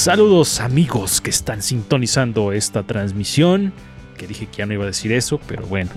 [0.00, 3.70] Saludos amigos que están sintonizando esta transmisión.
[4.16, 5.90] Que dije que ya no iba a decir eso, pero bueno,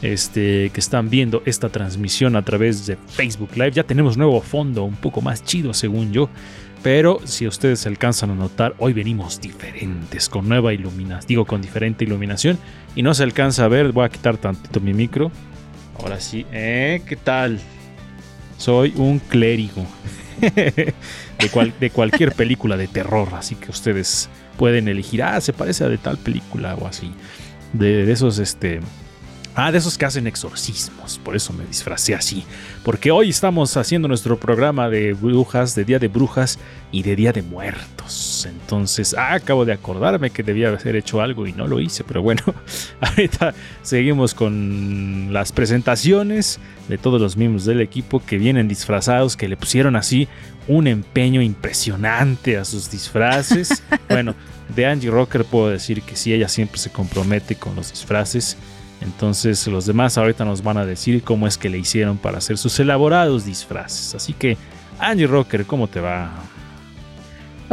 [0.00, 3.72] este, que están viendo esta transmisión a través de Facebook Live.
[3.72, 6.30] Ya tenemos nuevo fondo, un poco más chido según yo.
[6.82, 12.04] Pero si ustedes alcanzan a notar, hoy venimos diferentes, con nueva iluminación, digo con diferente
[12.04, 12.58] iluminación.
[12.96, 15.30] Y no se alcanza a ver, voy a quitar tantito mi micro.
[15.98, 17.02] Ahora sí, ¿eh?
[17.06, 17.60] ¿Qué tal?
[18.56, 19.84] Soy un clérigo.
[20.40, 20.94] de,
[21.52, 25.88] cual- de cualquier película de terror, así que ustedes pueden elegir, ah, se parece a
[25.88, 27.12] de tal película o así.
[27.72, 28.80] De, de esos, este...
[29.56, 32.44] Ah, de esos que hacen exorcismos, por eso me disfracé así.
[32.84, 36.58] Porque hoy estamos haciendo nuestro programa de brujas, de Día de Brujas
[36.92, 38.46] y de Día de Muertos.
[38.48, 42.22] Entonces, ah, acabo de acordarme que debía haber hecho algo y no lo hice, pero
[42.22, 42.42] bueno,
[43.00, 49.48] ahorita seguimos con las presentaciones de todos los miembros del equipo que vienen disfrazados, que
[49.48, 50.28] le pusieron así
[50.68, 53.82] un empeño impresionante a sus disfraces.
[54.08, 54.36] bueno,
[54.74, 58.56] de Angie Rocker puedo decir que sí, ella siempre se compromete con los disfraces.
[59.00, 62.58] Entonces los demás ahorita nos van a decir cómo es que le hicieron para hacer
[62.58, 64.14] sus elaborados disfraces.
[64.14, 64.56] Así que,
[64.98, 66.30] Angie Rocker, ¿cómo te va?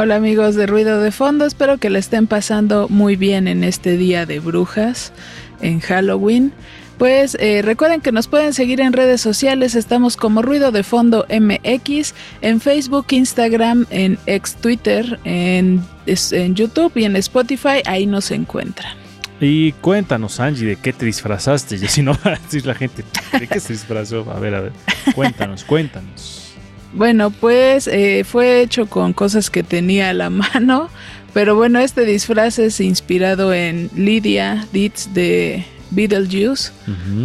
[0.00, 3.96] Hola amigos de Ruido de Fondo, espero que le estén pasando muy bien en este
[3.96, 5.12] día de brujas,
[5.60, 6.52] en Halloween.
[6.98, 11.26] Pues eh, recuerden que nos pueden seguir en redes sociales, estamos como Ruido de Fondo
[11.28, 18.30] MX, en Facebook, Instagram, en ex Twitter, en, en YouTube y en Spotify, ahí nos
[18.30, 19.07] encuentran.
[19.40, 21.76] Y cuéntanos, Angie, de qué te disfrazaste.
[21.76, 23.04] Y si no va a decir la gente,
[23.38, 24.30] ¿de qué se disfrazó?
[24.30, 24.72] A ver, a ver,
[25.14, 26.54] cuéntanos, cuéntanos.
[26.92, 30.88] Bueno, pues eh, fue hecho con cosas que tenía a la mano,
[31.34, 36.72] pero bueno, este disfraz es inspirado en Lydia Dietz de Beetlejuice.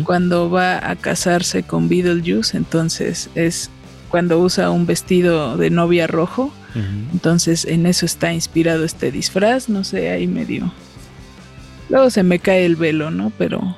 [0.04, 3.70] Cuando va a casarse con Beetlejuice, entonces es
[4.10, 6.54] cuando usa un vestido de novia rojo,
[7.14, 10.72] entonces en eso está inspirado este disfraz, no sé, ahí medio.
[11.90, 13.32] Luego se me cae el velo, ¿no?
[13.38, 13.76] Pero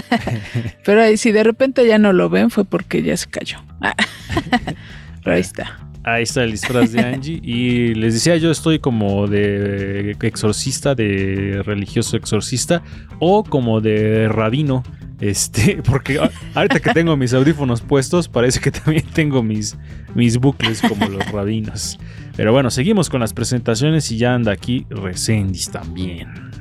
[0.84, 3.58] pero ahí si de repente ya no lo ven fue porque ya se cayó.
[5.24, 5.78] Ahí está.
[6.04, 7.40] Ahí está el disfraz de Angie.
[7.44, 12.82] Y les decía, yo estoy como de exorcista, de religioso exorcista,
[13.20, 14.82] o como de rabino.
[15.20, 16.18] Este, porque
[16.54, 19.76] ahorita que tengo mis audífonos puestos, parece que también tengo mis,
[20.16, 22.00] mis bucles como los rabinos.
[22.36, 26.52] Pero bueno, seguimos con las presentaciones y ya anda aquí Resendis también.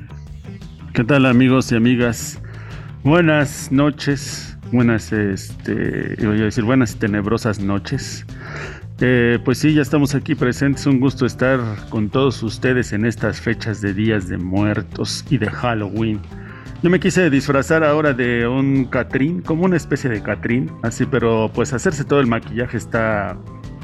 [0.94, 2.42] ¿Qué tal amigos y amigas?
[3.06, 8.26] Buenas noches, buenas, este, a decir buenas y tenebrosas noches.
[9.00, 13.40] Eh, pues sí, ya estamos aquí presentes, un gusto estar con todos ustedes en estas
[13.40, 16.20] fechas de días de muertos y de Halloween.
[16.84, 21.50] Yo me quise disfrazar ahora de un Catrín, como una especie de Catrín, así, pero
[21.54, 23.38] pues hacerse todo el maquillaje está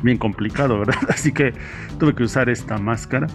[0.03, 0.97] bien complicado, ¿verdad?
[1.09, 1.53] Así que
[1.99, 3.27] tuve que usar esta máscara.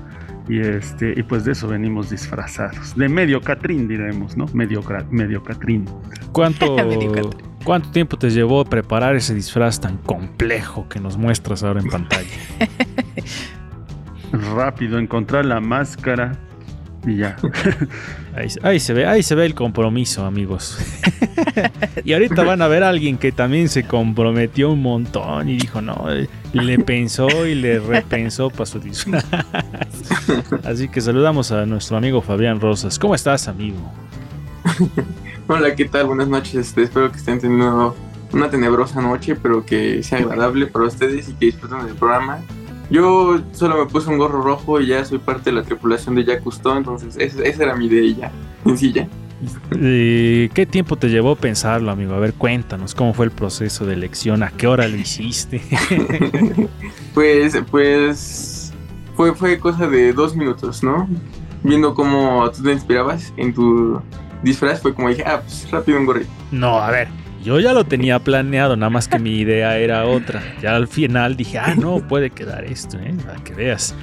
[0.52, 2.94] Y este, y pues de eso venimos disfrazados.
[2.94, 4.44] De medio Catrín, diremos, ¿no?
[4.52, 5.86] Medio, medio Catrín.
[6.30, 6.76] ¿Cuánto.
[7.64, 12.28] ¿Cuánto tiempo te llevó preparar ese disfraz tan complejo que nos muestras ahora en pantalla?
[14.54, 16.32] Rápido, encontrar la máscara
[17.06, 17.36] y ya.
[18.36, 20.78] Ahí, se- ahí se ve, ahí se ve el compromiso, amigos.
[22.04, 25.82] y ahorita van a ver a alguien que también se comprometió un montón y dijo,
[25.82, 29.24] no, eh, le pensó y le repensó para su disfraz.
[30.64, 32.98] Así que saludamos a nuestro amigo Fabián Rosas.
[32.98, 33.76] ¿Cómo estás, amigo?
[35.48, 36.06] Hola, ¿qué tal?
[36.06, 36.54] Buenas noches.
[36.54, 37.94] Este, espero que estén teniendo
[38.32, 42.38] una tenebrosa noche, pero que sea agradable para ustedes y que disfruten del programa.
[42.90, 46.24] Yo solo me puse un gorro rojo y ya soy parte de la tripulación de
[46.24, 48.32] Jacques Cousteau, entonces esa, esa era mi idea ya,
[48.64, 49.08] sencilla.
[49.80, 52.14] Eh, ¿Qué tiempo te llevó pensarlo, amigo?
[52.14, 54.42] A ver, cuéntanos, ¿cómo fue el proceso de elección?
[54.42, 55.62] ¿A qué hora lo hiciste?
[57.14, 58.72] Pues, pues,
[59.16, 61.06] fue, fue cosa de dos minutos, ¿no?
[61.62, 64.00] Viendo cómo tú te inspirabas en tu
[64.42, 66.30] disfraz, fue como dije, ah, pues rápido un gorrito.
[66.50, 67.21] no, a ver.
[67.42, 70.42] Yo ya lo tenía planeado, nada más que mi idea era otra.
[70.62, 73.14] Ya al final dije, ah, no, puede quedar esto, ¿eh?
[73.24, 73.94] para que veas.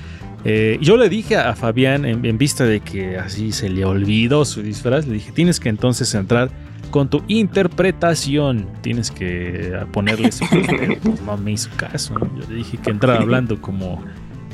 [0.45, 4.61] Eh, yo le dije a Fabián, en, vista de que así se le olvidó su
[4.61, 6.49] disfraz, le dije, tienes que entonces entrar
[6.91, 8.67] con tu interpretación.
[8.81, 12.15] Tienes que ponerle ese pues no me hizo caso.
[12.37, 14.03] Yo le dije que entrara hablando como,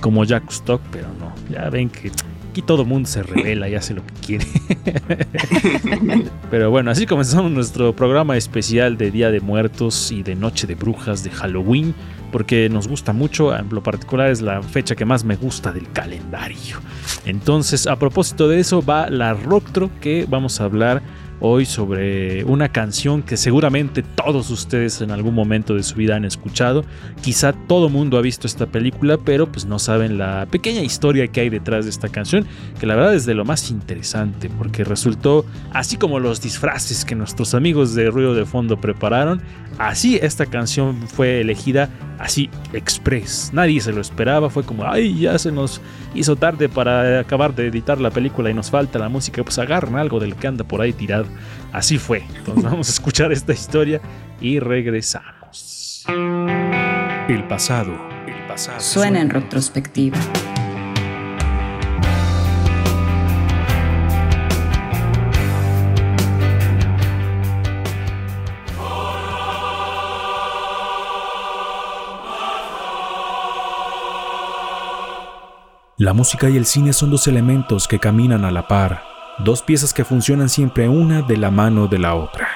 [0.02, 1.34] como Jack Stock, pero no.
[1.50, 2.12] Ya ven que
[2.56, 4.46] aquí todo mundo se revela y hace lo que quiere.
[6.50, 10.75] pero bueno, así comenzamos nuestro programa especial de Día de Muertos y de Noche de
[10.75, 11.94] Brujas de Halloween.
[12.31, 15.92] Porque nos gusta mucho, en lo particular es la fecha que más me gusta del
[15.92, 16.80] calendario.
[17.25, 21.01] Entonces, a propósito de eso, va la Rocktro que vamos a hablar
[21.40, 26.26] hoy sobre una canción que seguramente todos ustedes en algún momento de su vida han
[26.26, 26.86] escuchado.
[27.22, 31.42] Quizá todo mundo ha visto esta película, pero pues no saben la pequeña historia que
[31.42, 32.46] hay detrás de esta canción,
[32.80, 37.16] que la verdad es de lo más interesante, porque resultó, así como los disfraces que
[37.16, 39.42] nuestros amigos de Ruido de Fondo prepararon,
[39.78, 41.90] así esta canción fue elegida
[42.20, 43.52] así express.
[43.54, 45.82] Nadie se lo esperaba, fue como, ay, ya se nos
[46.14, 49.96] hizo tarde para acabar de editar la película y nos falta la música, pues agarren
[49.96, 51.25] algo del que anda por ahí tirado.
[51.72, 52.24] Así fue.
[52.36, 54.01] Entonces vamos a escuchar esta historia
[54.39, 56.06] y regresamos.
[56.07, 57.94] El pasado,
[58.27, 58.80] el pasado.
[58.80, 60.18] Suena en retrospectiva.
[75.98, 79.01] La música y el cine son dos elementos que caminan a la par,
[79.44, 82.48] dos piezas que funcionan siempre una de la mano de la otra.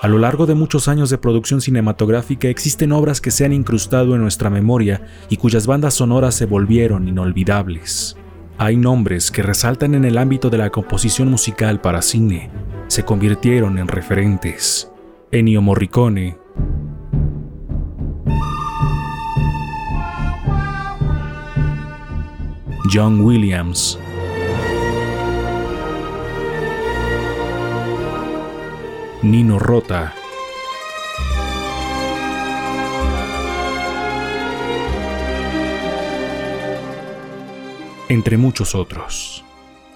[0.00, 4.14] A lo largo de muchos años de producción cinematográfica existen obras que se han incrustado
[4.14, 8.16] en nuestra memoria y cuyas bandas sonoras se volvieron inolvidables.
[8.58, 12.50] Hay nombres que resaltan en el ámbito de la composición musical para cine,
[12.86, 14.90] se convirtieron en referentes.
[15.32, 16.36] Ennio Morricone,
[22.92, 23.98] John Williams.
[29.24, 30.12] Nino Rota.
[38.10, 39.42] Entre muchos otros.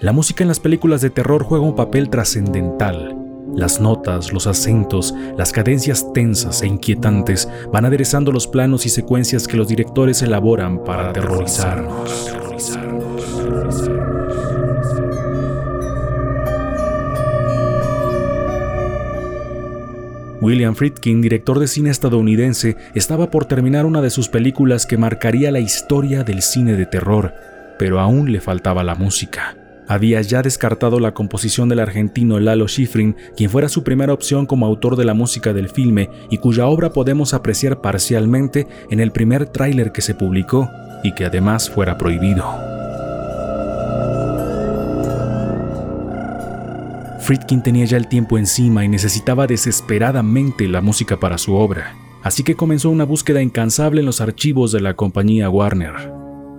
[0.00, 3.18] La música en las películas de terror juega un papel trascendental.
[3.54, 9.46] Las notas, los acentos, las cadencias tensas e inquietantes van aderezando los planos y secuencias
[9.46, 12.32] que los directores elaboran para aterrorizarnos.
[20.40, 25.50] William Friedkin, director de cine estadounidense, estaba por terminar una de sus películas que marcaría
[25.50, 27.34] la historia del cine de terror,
[27.78, 29.56] pero aún le faltaba la música.
[29.88, 34.66] Había ya descartado la composición del argentino Lalo Schifrin, quien fuera su primera opción como
[34.66, 39.46] autor de la música del filme y cuya obra podemos apreciar parcialmente en el primer
[39.46, 40.70] tráiler que se publicó
[41.02, 42.44] y que además fuera prohibido.
[47.28, 52.42] Friedkin tenía ya el tiempo encima y necesitaba desesperadamente la música para su obra, así
[52.42, 56.10] que comenzó una búsqueda incansable en los archivos de la compañía Warner.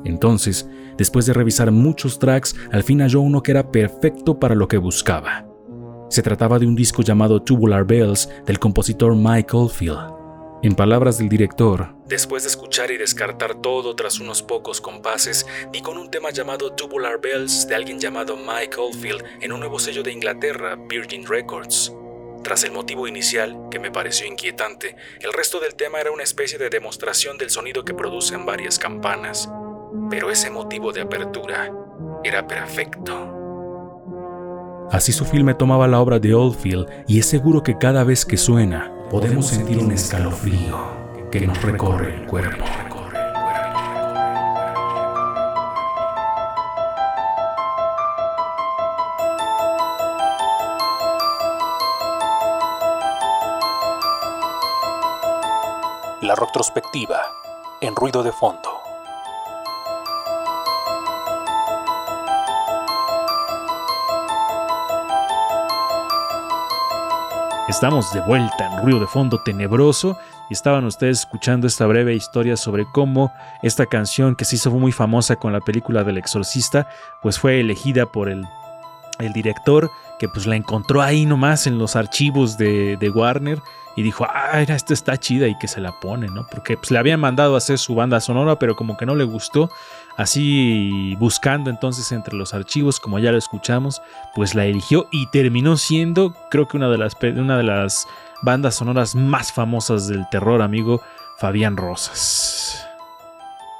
[0.05, 4.67] Entonces, después de revisar muchos tracks, al fin halló uno que era perfecto para lo
[4.67, 5.47] que buscaba.
[6.11, 10.18] Se trataba de un disco llamado Tubular Bells del compositor Mike Oldfield.
[10.61, 15.81] En palabras del director, después de escuchar y descartar todo tras unos pocos compases, di
[15.81, 20.03] con un tema llamado Tubular Bells de alguien llamado Mike Oldfield en un nuevo sello
[20.03, 21.93] de Inglaterra, Virgin Records.
[22.43, 26.57] Tras el motivo inicial, que me pareció inquietante, el resto del tema era una especie
[26.57, 29.49] de demostración del sonido que producen varias campanas.
[30.09, 31.71] Pero ese motivo de apertura
[32.21, 33.37] era perfecto.
[34.91, 38.37] Así su filme tomaba la obra de Oldfield y es seguro que cada vez que
[38.37, 40.77] suena, podemos sentir un escalofrío
[41.31, 42.63] que nos recorre el cuerpo.
[56.21, 57.21] La retrospectiva
[57.81, 58.88] en ruido de fondo.
[67.69, 70.17] Estamos de vuelta en Ruido de Fondo Tenebroso
[70.49, 74.91] y estaban ustedes escuchando esta breve historia sobre cómo esta canción que se hizo muy
[74.91, 76.89] famosa con la película del exorcista,
[77.21, 78.43] pues fue elegida por el,
[79.19, 83.61] el director que pues la encontró ahí nomás en los archivos de, de Warner
[83.95, 86.47] y dijo, ah, esto está chida y que se la pone, ¿no?
[86.49, 89.25] Porque pues, le habían mandado a hacer su banda sonora, pero como que no le
[89.25, 89.69] gustó.
[90.19, 94.01] Así buscando entonces entre los archivos, como ya lo escuchamos,
[94.35, 98.05] pues la eligió y terminó siendo, creo que una de las, una de las
[98.41, 101.01] bandas sonoras más famosas del terror, amigo,
[101.37, 102.85] Fabián Rosas.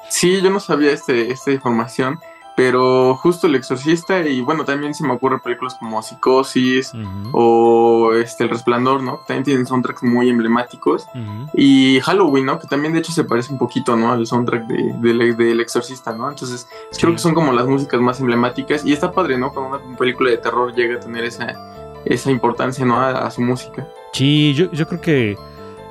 [0.08, 2.22] Sí, yo no sabía este, esta información,
[2.59, 6.91] pero justo El Exorcista y bueno, también se me ocurren películas como Psicosis
[7.31, 9.21] o este El Resplandor, ¿no?
[9.25, 11.07] También tienen soundtracks muy emblemáticos.
[11.53, 12.59] Y Halloween, ¿no?
[12.59, 14.11] Que también de hecho se parece un poquito, ¿no?
[14.11, 16.29] Al soundtrack de, del- del Exorcista, ¿no?
[16.29, 16.99] Entonces Sí.
[16.99, 19.53] creo que son como las músicas más emblemáticas y está padre, ¿no?
[19.53, 21.55] Cuando una película de terror llega a tener esa,
[22.03, 22.99] esa importancia, ¿no?
[22.99, 23.87] A, a su música.
[24.11, 25.37] Sí, yo, yo creo que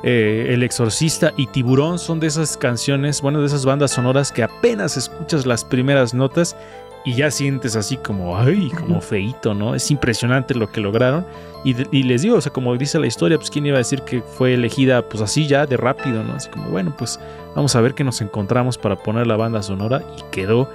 [0.03, 4.43] eh, El Exorcista y Tiburón son de esas canciones, bueno, de esas bandas sonoras que
[4.43, 6.57] apenas escuchas las primeras notas
[7.05, 9.75] y ya sientes así como, ay, como feíto, ¿no?
[9.75, 11.25] Es impresionante lo que lograron.
[11.65, 14.21] Y les digo, o sea, como dice la historia, pues quién iba a decir que
[14.21, 16.35] fue elegida, pues así ya, de rápido, ¿no?
[16.35, 17.19] Así como, bueno, pues
[17.57, 20.71] vamos a ver qué nos encontramos para poner la banda sonora y quedó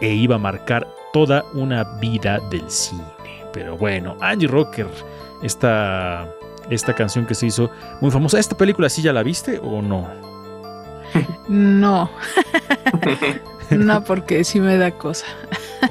[0.00, 3.04] e iba a marcar toda una vida del cine.
[3.52, 4.88] Pero bueno, Angie Rocker,
[5.42, 6.28] esta,
[6.70, 8.38] esta canción que se hizo muy famosa.
[8.38, 10.08] ¿Esta película sí ya la viste o no?
[11.48, 12.10] No,
[13.70, 15.26] no, porque sí me da cosa.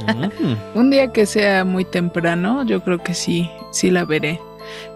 [0.07, 0.77] Mm.
[0.77, 4.39] Un día que sea muy temprano, yo creo que sí, sí la veré.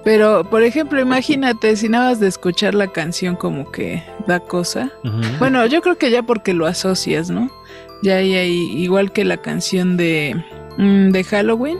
[0.03, 4.91] Pero, por ejemplo, imagínate si nada más de escuchar la canción como que da cosa.
[5.39, 7.51] Bueno, yo creo que ya porque lo asocias, ¿no?
[8.01, 10.41] Ya hay ahí, igual que la canción de,
[10.77, 11.79] mm, de Halloween.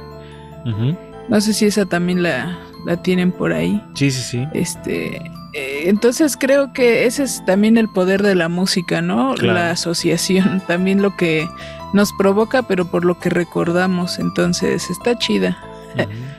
[1.30, 3.84] No sé si esa también la, la tienen por ahí.
[3.96, 4.48] Sí, sí, sí.
[4.54, 5.18] Este,
[5.54, 9.36] eh, entonces creo que ese es también el poder de la música, ¿no?
[9.36, 9.56] Claro.
[9.56, 11.50] La asociación, también lo que
[11.92, 14.20] nos provoca, pero por lo que recordamos.
[14.20, 15.62] Entonces está chida.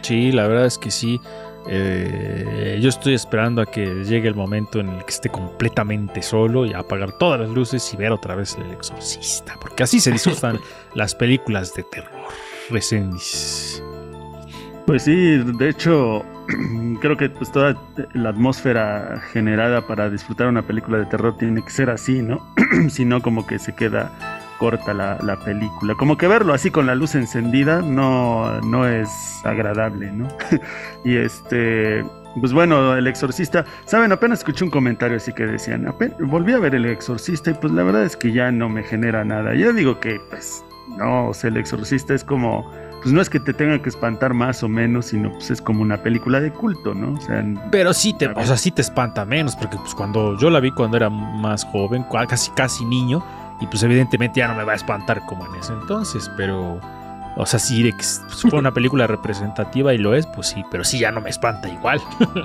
[0.00, 1.20] Sí, la verdad es que sí.
[1.70, 6.64] Eh, yo estoy esperando a que llegue el momento en el que esté completamente solo
[6.64, 9.58] y apagar todas las luces y ver otra vez el exorcista.
[9.60, 10.58] Porque así se disfrutan
[10.94, 12.28] las películas de terror.
[12.70, 13.82] Recendis.
[14.86, 16.24] Pues sí, de hecho,
[17.00, 17.76] creo que pues toda
[18.14, 22.40] la atmósfera generada para disfrutar una película de terror tiene que ser así, ¿no?
[22.88, 24.10] si no, como que se queda
[24.58, 25.94] corta la, la película.
[25.94, 29.08] Como que verlo así con la luz encendida no, no es
[29.44, 30.26] agradable, ¿no?
[31.04, 32.04] y este,
[32.40, 36.58] pues bueno, El Exorcista, saben, apenas escuché un comentario así que decían, "Apen- volví a
[36.58, 39.54] ver El Exorcista y pues la verdad es que ya no me genera nada.
[39.54, 40.64] Yo digo que pues
[40.96, 42.68] no, o sea, El Exorcista es como
[43.02, 45.82] pues no es que te tenga que espantar más o menos, sino pues es como
[45.82, 47.12] una película de culto, ¿no?
[47.12, 50.50] O sea, Pero sí te, o sea, sí te espanta menos, porque pues cuando yo
[50.50, 53.24] la vi cuando era más joven, casi casi niño,
[53.60, 56.80] y pues evidentemente ya no me va a espantar como en ese entonces, pero
[57.36, 60.48] o sea, sí de que s- pues, fue una película representativa y lo es, pues
[60.48, 62.00] sí, pero sí ya no me espanta igual.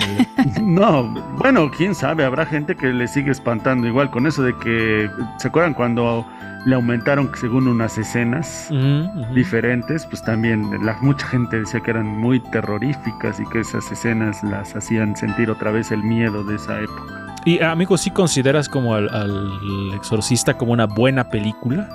[0.00, 0.26] Eh,
[0.62, 1.02] no,
[1.38, 5.48] bueno, quién sabe, habrá gente que le sigue espantando igual con eso de que, ¿se
[5.48, 6.24] acuerdan cuando
[6.66, 8.68] le aumentaron según unas escenas
[9.34, 10.06] diferentes?
[10.06, 14.74] Pues también la, mucha gente decía que eran muy terroríficas y que esas escenas las
[14.74, 17.36] hacían sentir otra vez el miedo de esa época.
[17.44, 21.88] Y amigo, ¿sí consideras como al, al exorcista como una buena película?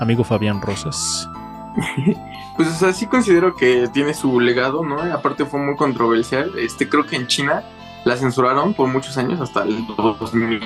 [0.00, 1.28] Amigo Fabián Rosas.
[2.56, 5.00] Pues, o sea, sí considero que tiene su legado, ¿no?
[5.14, 6.52] Aparte fue muy controversial.
[6.58, 7.62] Este, creo que en China
[8.04, 10.60] la censuraron por muchos años, hasta el 2000.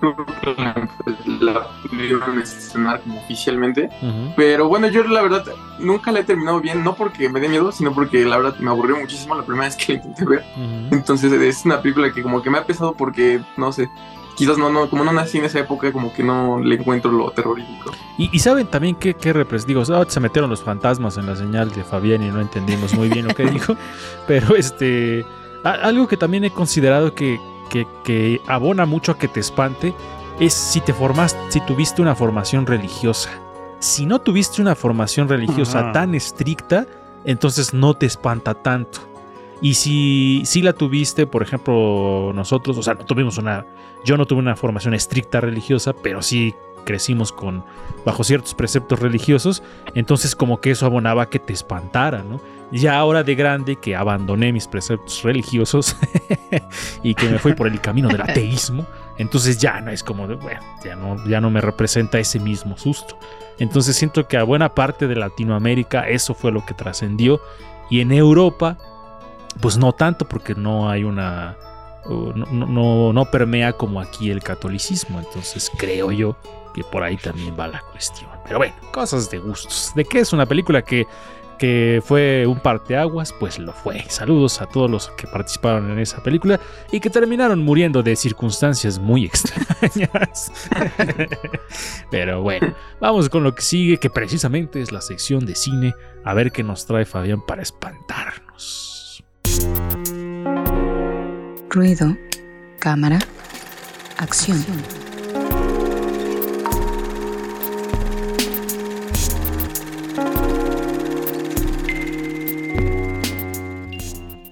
[0.00, 3.90] Creo que la, pudieron estrenar como oficialmente.
[4.02, 4.32] Ujú.
[4.36, 5.44] Pero bueno, yo la verdad
[5.78, 8.70] nunca la he terminado bien, no porque me dé miedo, sino porque la verdad me
[8.70, 10.44] aburrió muchísimo la primera vez que la intenté ver.
[10.54, 10.94] Ujú.
[10.94, 13.90] Entonces es una película que como que me ha pesado porque, no sé,
[14.36, 17.30] quizás no, no, como no nací en esa época, como que no le encuentro lo
[17.30, 17.90] terrorífico.
[18.18, 19.32] Y, y saben también qué, qué
[19.66, 23.26] digo, se metieron los fantasmas en la señal de Fabián y no entendimos muy bien
[23.26, 23.76] lo que dijo.
[24.28, 25.24] Pero este.
[25.70, 29.94] Algo que también he considerado que, que, que abona mucho a que te espante
[30.40, 33.30] es si te formas, si tuviste una formación religiosa.
[33.78, 35.92] Si no tuviste una formación religiosa Ajá.
[35.92, 36.86] tan estricta,
[37.24, 39.00] entonces no te espanta tanto.
[39.60, 43.64] Y si, si la tuviste, por ejemplo, nosotros, o sea, no tuvimos una.
[44.04, 46.54] Yo no tuve una formación estricta religiosa, pero sí
[46.86, 47.62] crecimos con
[48.06, 49.62] bajo ciertos preceptos religiosos,
[49.94, 52.40] entonces como que eso abonaba que te espantara, ¿no?
[52.72, 55.94] Ya ahora de grande que abandoné mis preceptos religiosos
[57.02, 58.86] y que me fui por el camino del ateísmo,
[59.18, 62.76] entonces ya no es como de, bueno, ya no, ya no me representa ese mismo
[62.78, 63.18] susto.
[63.58, 67.40] Entonces siento que a buena parte de Latinoamérica eso fue lo que trascendió
[67.90, 68.78] y en Europa
[69.60, 71.56] pues no tanto porque no hay una
[72.08, 76.36] no- no, no permea como aquí el catolicismo entonces creo yo
[76.76, 80.32] que por ahí también va la cuestión pero bueno cosas de gustos de qué es
[80.32, 81.06] una película que
[81.58, 84.04] que fue un parteaguas, pues lo fue.
[84.08, 86.60] Saludos a todos los que participaron en esa película
[86.92, 90.52] y que terminaron muriendo de circunstancias muy extrañas.
[92.10, 96.34] Pero bueno, vamos con lo que sigue, que precisamente es la sección de cine, a
[96.34, 99.24] ver qué nos trae Fabián para espantarnos.
[101.70, 102.16] Ruido,
[102.78, 103.18] cámara,
[104.18, 104.64] acción.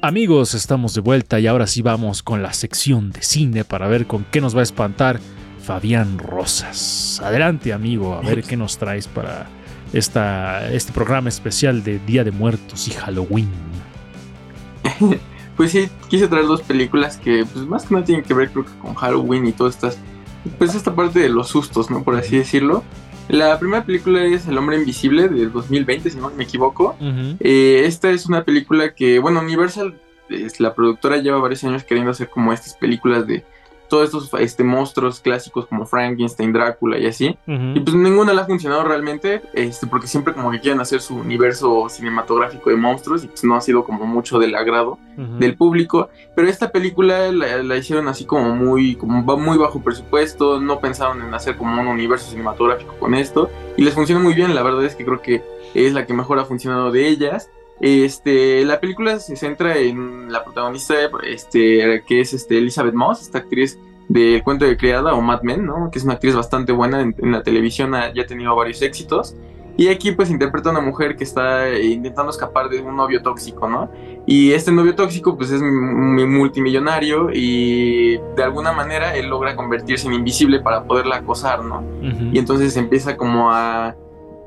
[0.06, 4.06] Amigos, estamos de vuelta y ahora sí vamos con la sección de cine para ver
[4.06, 5.18] con qué nos va a espantar
[5.64, 7.22] Fabián Rosas.
[7.24, 9.46] Adelante, amigo, a ver qué nos traes para
[9.94, 13.48] esta, este programa especial de Día de Muertos y Halloween.
[15.56, 18.64] Pues sí, quise traer dos películas que pues más que nada tienen que ver creo
[18.64, 19.98] que con Halloween y todas estas,
[20.58, 22.02] pues esta parte de los sustos, ¿no?
[22.02, 22.82] Por así decirlo.
[23.28, 26.96] La primera película es El Hombre Invisible del 2020, si no me equivoco.
[27.40, 32.10] Eh, esta es una película que, bueno, Universal, es, la productora lleva varios años queriendo
[32.10, 33.44] hacer como estas películas de
[33.88, 37.36] todos estos este, monstruos clásicos como Frankenstein, Drácula y así.
[37.46, 41.16] Y pues ninguna le ha funcionado realmente, este, porque siempre como que quieren hacer su
[41.16, 46.08] universo cinematográfico de monstruos y pues no ha sido como mucho del agrado del público.
[46.34, 51.22] Pero esta película la, la hicieron así como muy, como muy bajo presupuesto, no pensaron
[51.22, 54.84] en hacer como un universo cinematográfico con esto y les funciona muy bien, la verdad
[54.84, 55.42] es que creo que
[55.74, 57.50] es la que mejor ha funcionado de ellas.
[57.80, 60.94] Este, la película se centra en la protagonista,
[61.26, 63.78] este, que es este, Elizabeth Moss, esta actriz
[64.08, 65.90] del cuento de criada o Mad Men, ¿no?
[65.90, 68.80] Que es una actriz bastante buena en, en la televisión, ha, ya ha tenido varios
[68.82, 69.34] éxitos.
[69.76, 73.68] Y aquí pues interpreta a una mujer que está intentando escapar de un novio tóxico,
[73.68, 73.90] ¿no?
[74.24, 80.14] Y este novio tóxico pues es multimillonario y de alguna manera él logra convertirse en
[80.14, 81.82] invisible para poderla acosar, ¿no?
[82.32, 83.96] Y entonces empieza como a...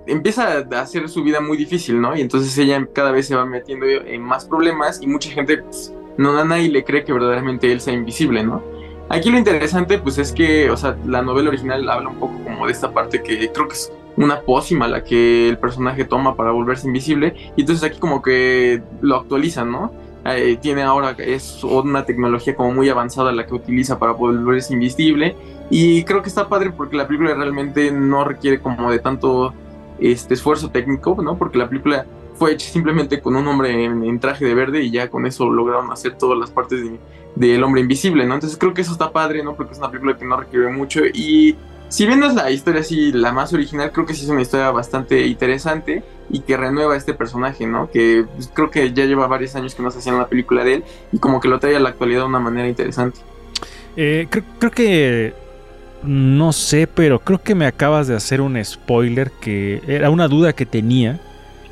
[0.08, 2.16] Empieza a hacer su vida muy difícil, ¿no?
[2.16, 5.94] Y entonces ella cada vez se va metiendo en más problemas y mucha gente, pues,
[6.18, 8.64] no a nadie le cree que verdaderamente él sea invisible, ¿no?
[9.10, 12.66] Aquí lo interesante, pues, es que, o sea, la novela original habla un poco como
[12.66, 16.52] de esta parte que creo que es una pócima la que el personaje toma para
[16.52, 19.92] volverse invisible y entonces aquí como que lo actualizan, ¿no?
[20.26, 25.38] Eh, tiene ahora, es una tecnología como muy avanzada la que utiliza para volverse invisible
[25.70, 29.54] y creo que está padre porque la película realmente no requiere como de tanto
[30.00, 31.38] este esfuerzo técnico, ¿no?
[31.38, 32.06] Porque la película
[32.36, 35.92] fue hecha simplemente con un hombre en, traje de verde y ya con eso lograron
[35.92, 37.00] hacer todas las partes de-
[37.36, 38.36] del hombre invisible, ¿no?
[38.36, 39.56] Entonces creo que eso está padre, ¿no?
[39.56, 41.56] Porque es una película que no requiere mucho y
[41.90, 44.72] si bien es la historia así la más original, creo que sí es una historia
[44.72, 47.90] bastante interesante y que renueva a este personaje, ¿no?
[47.90, 50.76] Que pues, creo que ya lleva varios años que no se hacía una película de
[50.76, 53.20] él y como que lo trae a la actualidad de una manera interesante.
[53.96, 55.47] Eh, creo, creo que.
[56.04, 60.54] No sé, pero creo que me acabas de hacer un spoiler que era una duda
[60.54, 61.20] que tenía.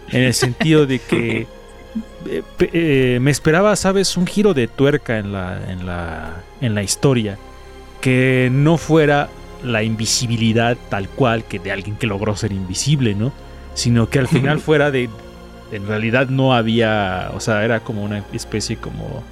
[0.10, 1.48] En el sentido de que.
[2.30, 4.18] eh, eh, me esperaba, ¿sabes?
[4.18, 7.38] Un giro de tuerca en la, en la, en la historia.
[8.02, 9.30] Que no fuera
[9.64, 13.32] la invisibilidad tal cual que de alguien que logró ser invisible, ¿no?
[13.74, 15.10] Sino que al final fuera de.
[15.72, 17.32] En realidad no había.
[17.36, 19.24] O sea, era como una especie como.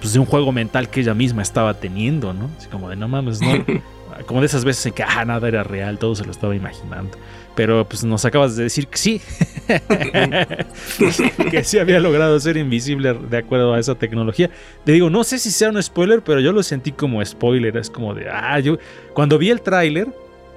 [0.00, 2.48] Pues de un juego mental que ella misma estaba teniendo, ¿no?
[2.56, 3.52] Así como de no mames, no.
[4.26, 7.16] Como de esas veces en que ah, nada era real, todo se lo estaba imaginando.
[7.54, 9.20] Pero pues nos acabas de decir que sí.
[11.50, 14.50] que sí había logrado ser invisible de acuerdo a esa tecnología.
[14.84, 17.76] Te digo, no sé si sea un spoiler, pero yo lo sentí como spoiler.
[17.76, 18.78] Es como de, ah, yo.
[19.14, 20.08] Cuando vi el tráiler,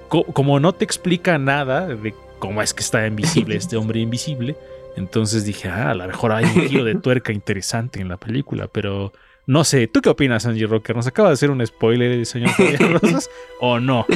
[0.10, 4.56] co- como no te explica nada de cómo es que está invisible este hombre invisible,
[4.96, 8.68] entonces dije, ah, a lo mejor hay un giro de tuerca interesante en la película,
[8.68, 9.14] pero.
[9.48, 10.96] No sé, ¿tú qué opinas, Angie Rocker?
[10.96, 14.06] ¿Nos acaba de hacer un spoiler el señor Fabián Rosas o no?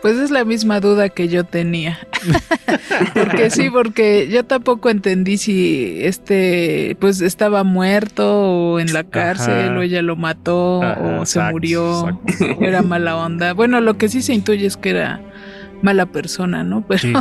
[0.00, 1.98] Pues es la misma duda que yo tenía.
[3.14, 9.70] porque sí, porque yo tampoco entendí si este pues estaba muerto o en la cárcel
[9.70, 9.78] Ajá.
[9.78, 12.64] o ella lo mató Ajá, o se exacto, murió exacto.
[12.64, 13.54] era mala onda.
[13.54, 15.20] Bueno, lo que sí se intuye es que era
[15.82, 16.84] mala persona, ¿no?
[16.86, 17.12] Pero, sí,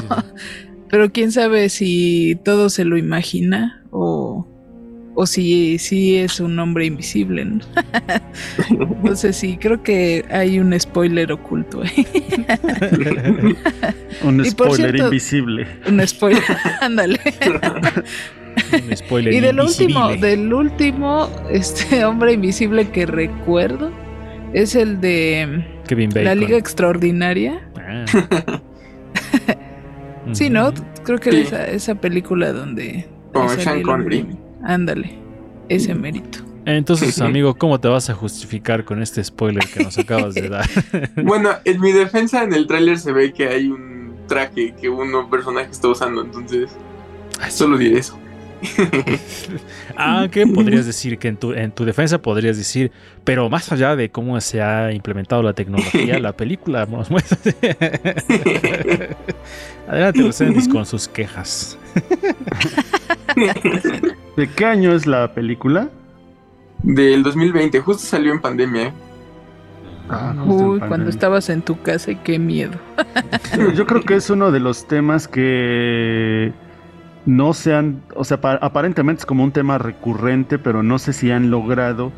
[0.89, 4.47] pero quién sabe si todo se lo imagina o,
[5.19, 7.59] o si, si es un hombre invisible, ¿no?
[8.69, 12.05] Entonces sí, creo que hay un spoiler oculto ahí.
[14.23, 15.67] Un spoiler cierto- invisible.
[15.87, 16.43] Un spoiler,
[16.81, 17.19] ándale.
[18.73, 20.27] Un spoiler Y del último, invisible.
[20.29, 23.91] del último, este hombre invisible que recuerdo
[24.53, 26.25] es el de Kevin Bacon.
[26.25, 27.67] La Liga Extraordinaria.
[27.79, 28.05] Ah.
[30.33, 30.73] Sí, ¿no?
[31.03, 31.37] Creo que Sí.
[31.39, 33.81] esa, esa película donde Con Sean.
[33.81, 34.25] Connery.
[34.67, 35.17] Ándale,
[35.69, 36.39] ese mérito.
[36.65, 40.69] Entonces, amigo, ¿cómo te vas a justificar con este spoiler que nos acabas de dar?
[41.23, 45.29] Bueno, en mi defensa en el tráiler se ve que hay un traje que un
[45.29, 46.69] personaje está usando, entonces
[47.49, 48.17] Solo diré eso.
[49.95, 52.91] Aunque Ah, podrías decir que en tu, en tu defensa podrías decir,
[53.23, 57.37] pero más allá de cómo se ha implementado la tecnología, la película nos muestra.
[59.87, 61.77] Adelante, Lucenis, con sus quejas.
[64.35, 65.89] ¿De qué año es la película?
[66.83, 68.93] Del 2020, justo salió en pandemia.
[70.09, 72.79] Ah, Uy, cuando estabas en tu casa y qué miedo.
[73.75, 76.53] Yo creo que es uno de los temas que
[77.27, 81.13] no se han, o sea, pa- aparentemente es como un tema recurrente, pero no sé
[81.13, 82.13] si han logrado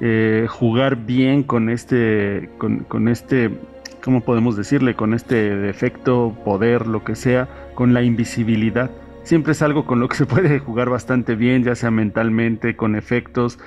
[0.00, 3.60] eh, jugar bien con este, con, este,
[4.02, 4.96] ¿cómo podemos decirle?
[4.96, 8.92] Con este defecto, poder, lo que sea, con la invisibilidad.
[9.22, 12.96] Siempre es algo con lo que se puede jugar bastante bien, ya sea mentalmente, con
[12.96, 13.58] efectos.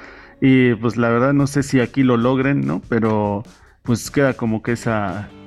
[0.41, 2.81] Y pues la verdad no sé si aquí lo logren, ¿no?
[2.89, 3.43] Pero
[3.83, 5.37] pues queda como que esa,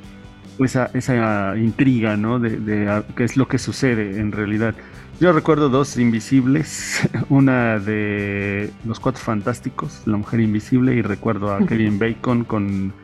[0.58, 2.38] esa, esa intriga, ¿no?
[2.40, 4.76] De, de qué es lo que sucede en realidad.
[5.20, 11.66] Yo recuerdo dos invisibles, una de Los Cuatro Fantásticos, La Mujer Invisible, y recuerdo a
[11.66, 12.94] Kevin Bacon con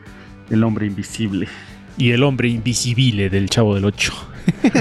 [0.48, 1.46] El Hombre Invisible.
[1.98, 4.12] Y el hombre invisible del Chavo del 8.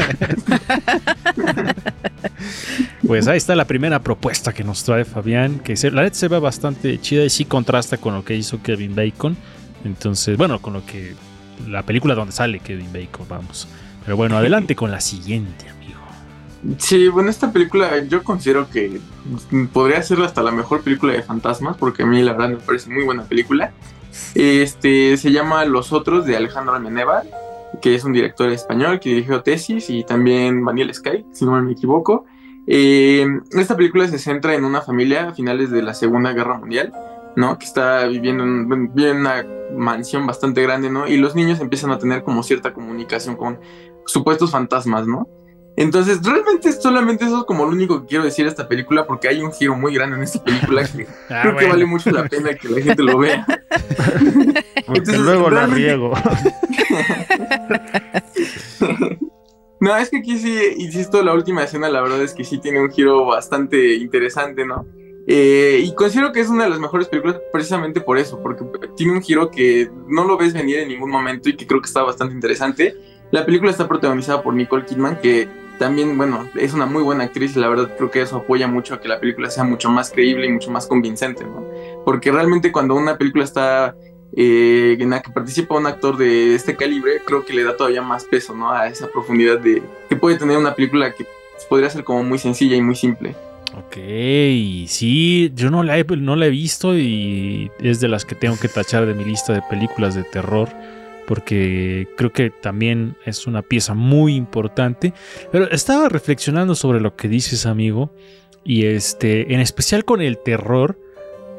[3.08, 6.30] pues ahí está la primera propuesta que nos trae Fabián, que se, la neta se
[6.30, 9.36] ve bastante chida y sí contrasta con lo que hizo Kevin Bacon.
[9.84, 11.16] Entonces, bueno, con lo que
[11.68, 13.68] la película donde sale Kevin Bacon, vamos.
[14.04, 15.75] Pero bueno, adelante con la siguiente.
[16.78, 19.00] Sí, bueno, esta película yo considero que
[19.72, 22.90] podría ser hasta la mejor película de fantasmas, porque a mí la verdad me parece
[22.90, 23.72] muy buena película.
[24.34, 27.24] Este se llama Los Otros de Alejandro Almenévar,
[27.82, 31.72] que es un director español que dirigió Tesis y también Daniel Sky, si no me
[31.72, 32.26] equivoco.
[32.68, 36.92] Eh, esta película se centra en una familia a finales de la Segunda Guerra Mundial,
[37.36, 37.60] ¿no?
[37.60, 41.08] Que está viviendo en una mansión bastante grande, ¿no?
[41.08, 43.60] Y los niños empiezan a tener como cierta comunicación con
[44.08, 45.28] supuestos fantasmas, ¿no?
[45.78, 49.28] Entonces, realmente solamente eso es como lo único que quiero decir de esta película, porque
[49.28, 52.24] hay un giro muy grande en esta película que Ah, creo que vale mucho la
[52.30, 53.46] pena que la gente lo vea.
[54.86, 56.14] Porque Entonces, luego la realmente- riego.
[59.82, 62.82] No, es que aquí sí, insisto, la última escena la verdad es que sí tiene
[62.82, 64.88] un giro bastante interesante, ¿no?
[65.28, 68.64] Eh, y considero que es una de las mejores películas precisamente por eso, porque
[68.96, 71.88] tiene un giro que no lo ves venir en ningún momento y que creo que
[71.88, 72.96] está bastante interesante.
[73.32, 77.56] La película está protagonizada por Nicole Kidman, que también, bueno, es una muy buena actriz
[77.56, 80.12] y la verdad creo que eso apoya mucho a que la película sea mucho más
[80.12, 81.66] creíble y mucho más convincente, ¿no?
[82.04, 83.96] Porque realmente cuando una película está
[84.36, 88.02] eh, en la que participa un actor de este calibre, creo que le da todavía
[88.02, 88.72] más peso, ¿no?
[88.72, 91.26] A esa profundidad de que puede tener una película que
[91.70, 93.36] podría ser como muy sencilla y muy simple.
[93.78, 93.96] Ok,
[94.88, 98.58] sí, yo no la, he, no la he visto y es de las que tengo
[98.58, 100.70] que tachar de mi lista de películas de terror
[101.28, 105.14] porque creo que también es una pieza muy importante.
[105.52, 108.12] Pero estaba reflexionando sobre lo que dices, amigo,
[108.64, 111.00] y este, en especial con el terror,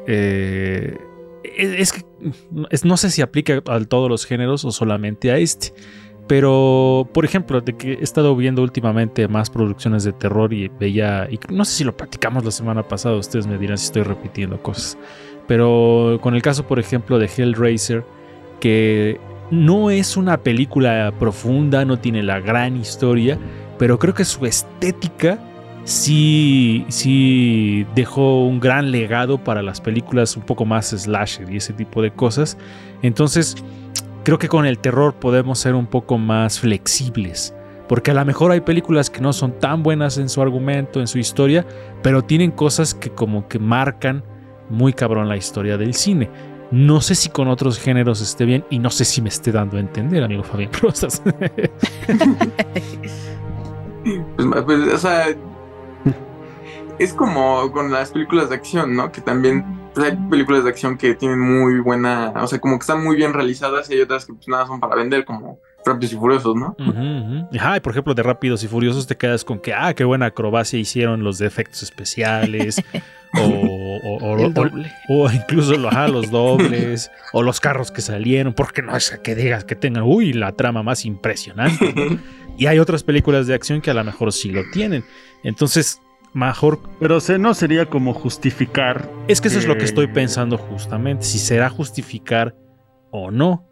[0.07, 0.97] eh,
[1.43, 2.03] es, que
[2.83, 5.73] no sé si aplica a todos los géneros o solamente a este.
[6.27, 11.27] Pero, por ejemplo, de que he estado viendo últimamente más producciones de terror y veía,
[11.31, 14.61] y no sé si lo platicamos la semana pasada, ustedes me dirán si estoy repitiendo
[14.61, 14.97] cosas.
[15.47, 18.03] Pero con el caso, por ejemplo, de Hellraiser,
[18.59, 19.19] que
[19.51, 23.37] no es una película profunda, no tiene la gran historia,
[23.77, 25.39] pero creo que su estética
[25.83, 31.73] sí, sí dejó un gran legado para las películas un poco más slasher y ese
[31.73, 32.57] tipo de cosas.
[33.01, 33.55] Entonces,
[34.23, 37.53] creo que con el terror podemos ser un poco más flexibles.
[37.87, 41.07] Porque a lo mejor hay películas que no son tan buenas en su argumento, en
[41.07, 41.65] su historia,
[42.03, 44.25] pero tienen cosas que como que marcan
[44.69, 46.29] muy cabrón la historia del cine.
[46.71, 49.77] No sé si con otros géneros esté bien y no sé si me esté dando
[49.77, 51.21] a entender, amigo Fabián Rosas.
[54.37, 55.25] Pues, pues, o sea,
[56.99, 59.11] es como con las películas de acción, ¿no?
[59.11, 62.83] Que también pues, hay películas de acción que tienen muy buena, o sea, como que
[62.83, 66.13] están muy bien realizadas y hay otras que pues nada son para vender, como Rápidos
[66.13, 66.75] y Furiosos, ¿no?
[66.79, 67.57] Ujú.
[67.57, 70.27] Ajá, y por ejemplo, de Rápidos y Furiosos te quedas con que, ah, qué buena
[70.27, 72.81] acrobacia hicieron los de efectos especiales.
[74.03, 74.91] o, o- o- doble.
[75.09, 79.35] o incluso lo- ajá, los dobles, o los carros que salieron, porque no es que
[79.35, 81.93] digas que tengan, uy, la trama más impresionante.
[81.93, 82.19] ¿no?
[82.59, 85.03] Y hay otras películas de acción que a lo mejor sí lo tienen.
[85.43, 86.01] Entonces,
[86.33, 86.79] mejor.
[86.99, 89.07] Pero se, no sería como justificar.
[89.27, 92.55] Es que eso es lo que estoy pensando justamente, si será justificar
[93.11, 93.66] o no.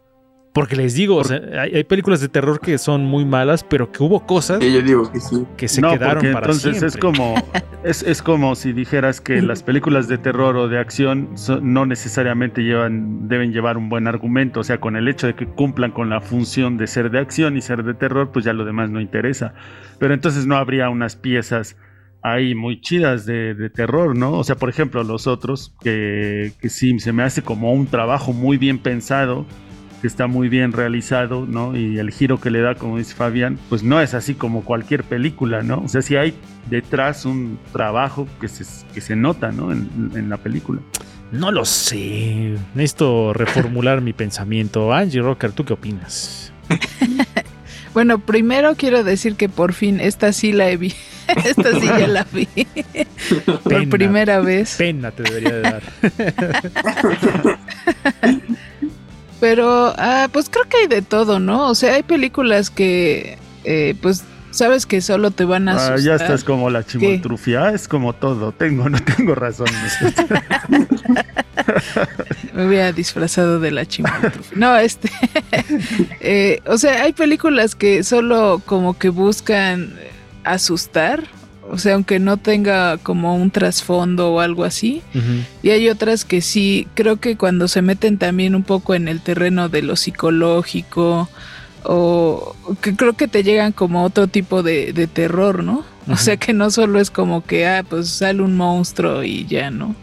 [0.56, 3.92] Porque les digo, o sea, hay, hay películas de terror que son muy malas, pero
[3.92, 5.44] que hubo cosas Y yo digo que sí.
[5.58, 6.86] que se no, quedaron para entonces siempre.
[6.88, 7.34] es como
[7.84, 11.84] es, es como si dijeras que las películas de terror o de acción so- no
[11.84, 15.90] necesariamente llevan deben llevar un buen argumento, o sea, con el hecho de que cumplan
[15.92, 18.88] con la función de ser de acción y ser de terror, pues ya lo demás
[18.88, 19.52] no interesa.
[19.98, 21.76] Pero entonces no habría unas piezas
[22.22, 24.32] hay muy chidas de, de terror, ¿no?
[24.32, 28.32] O sea, por ejemplo, los otros, que, que sí se me hace como un trabajo
[28.32, 29.46] muy bien pensado,
[30.06, 31.76] que está muy bien realizado, ¿no?
[31.76, 35.02] Y el giro que le da, como dice Fabián, pues no es así como cualquier
[35.02, 35.78] película, ¿no?
[35.80, 36.32] O sea, sí hay
[36.70, 38.64] detrás un trabajo que se,
[38.94, 39.72] que se nota, ¿no?
[39.72, 40.80] En, en la película.
[41.32, 42.54] No lo sé.
[42.76, 44.92] Necesito reformular mi pensamiento.
[44.92, 46.52] Angie Rocker, ¿tú qué opinas?
[47.96, 50.92] Bueno, primero quiero decir que por fin esta sí la he vi.
[51.46, 52.46] esta sí ya la vi.
[53.64, 54.74] por primera vez.
[54.76, 55.82] Pena te debería de dar.
[59.40, 61.68] Pero, ah, pues creo que hay de todo, ¿no?
[61.68, 66.00] O sea, hay películas que, eh, pues, sabes que solo te van a Ah, asustar.
[66.00, 69.66] ya estás como la chimotrufia, es como todo, tengo, no tengo razón.
[72.54, 74.56] Me había disfrazado de la chimoltrufia.
[74.56, 75.10] No, este.
[76.20, 79.94] eh, o sea, hay películas que solo como que buscan
[80.44, 81.24] asustar.
[81.70, 85.02] O sea, aunque no tenga como un trasfondo o algo así.
[85.62, 89.20] Y hay otras que sí, creo que cuando se meten también un poco en el
[89.20, 91.28] terreno de lo psicológico.
[91.84, 95.84] O que creo que te llegan como otro tipo de, de terror, ¿no?
[96.08, 99.70] O sea que no solo es como que, ah, pues sale un monstruo y ya,
[99.70, 99.94] ¿no?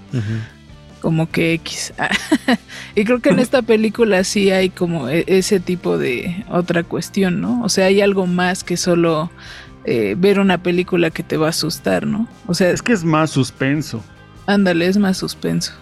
[1.04, 1.94] como que X.
[2.96, 7.42] y creo que en esta película sí hay como e- ese tipo de otra cuestión,
[7.42, 7.62] ¿no?
[7.62, 9.30] O sea, hay algo más que solo
[9.86, 12.28] eh, ver una película que te va a asustar, ¿no?
[12.48, 14.04] O sea, es que es más suspenso.
[14.46, 15.74] ándale, es más suspenso.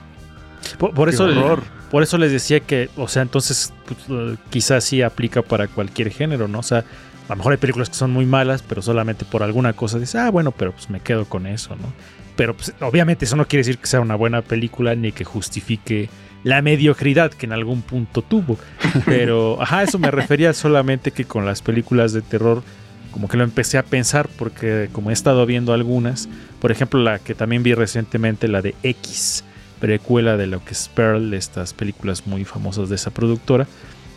[0.77, 1.63] Por, eso, horror.
[1.89, 6.11] por eso les decía que, o sea, entonces pues, eh, quizás sí aplica para cualquier
[6.11, 6.59] género, ¿no?
[6.59, 9.73] O sea, a lo mejor hay películas que son muy malas, pero solamente por alguna
[9.73, 11.93] cosa dices, ah, bueno, pero pues me quedo con eso, ¿no?
[12.35, 16.09] Pero pues, obviamente eso no quiere decir que sea una buena película ni que justifique
[16.43, 18.57] la mediocridad que en algún punto tuvo.
[19.05, 22.63] Pero, ajá, eso me refería solamente que con las películas de terror,
[23.12, 27.19] como que lo empecé a pensar porque como he estado viendo algunas, por ejemplo, la
[27.19, 29.43] que también vi recientemente, la de X,
[29.80, 33.67] precuela de lo que es Pearl, estas películas muy famosas de esa productora.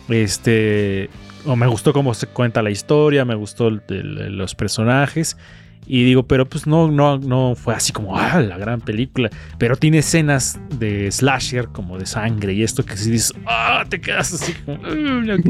[0.09, 1.09] Este,
[1.45, 5.37] me gustó cómo se cuenta la historia, me gustó los personajes.
[5.87, 9.29] Y digo, pero pues no, no, no fue así como ah, la gran película.
[9.59, 14.01] Pero tiene escenas de slasher, como de sangre y esto que si dices, ah, te
[14.01, 15.43] quedas así como, "Mm,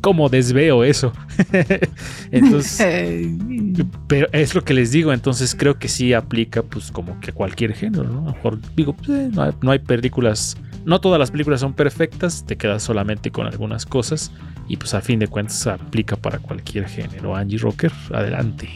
[0.00, 1.12] como desveo eso.
[2.30, 3.28] entonces,
[4.06, 7.34] pero es lo que les digo, entonces creo que sí aplica pues como que a
[7.34, 8.20] cualquier género, ¿no?
[8.20, 11.60] A lo mejor digo, pues, eh, no, hay, no hay películas, no todas las películas
[11.60, 14.32] son perfectas, te quedas solamente con algunas cosas
[14.68, 17.34] y pues a fin de cuentas aplica para cualquier género.
[17.36, 18.68] Angie Rocker, adelante.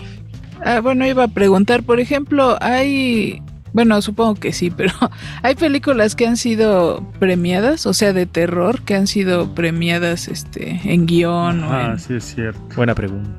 [0.64, 3.42] Ah, bueno, iba a preguntar, por ejemplo, hay,
[3.73, 4.92] bueno, supongo que sí, pero
[5.42, 10.81] hay películas que han sido premiadas, o sea, de terror, que han sido premiadas este,
[10.85, 11.99] en guion o Ah, en...
[11.99, 12.61] sí, es cierto.
[12.77, 13.31] Buena pregunta.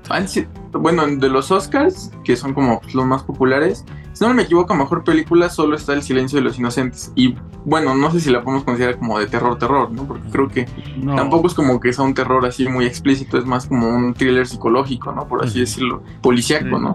[0.73, 3.84] Bueno, de los Oscars, que son como los más populares,
[4.17, 7.12] si no me equivoco, mejor película solo está El silencio de los inocentes.
[7.15, 10.06] Y bueno, no sé si la podemos considerar como de terror, terror, ¿no?
[10.08, 10.65] Porque creo que
[10.97, 14.13] No, tampoco es como que sea un terror así muy explícito, es más como un
[14.13, 15.27] thriller psicológico, ¿no?
[15.27, 16.80] Por así decirlo, policíaco.
[16.80, 16.93] ¿no?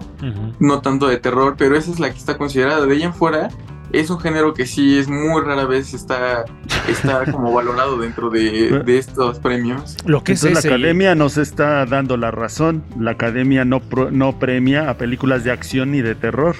[0.59, 2.85] No tanto de terror, pero esa es la que está considerada.
[2.85, 3.49] De ahí en fuera,
[3.91, 6.45] es un género que sí es muy rara vez está,
[6.89, 9.95] está como valorado dentro de, de estos premios.
[10.05, 12.83] Lo que es Entonces ese la academia nos está dando la razón.
[12.99, 16.55] La academia no, pro- no premia a películas de acción ni de terror.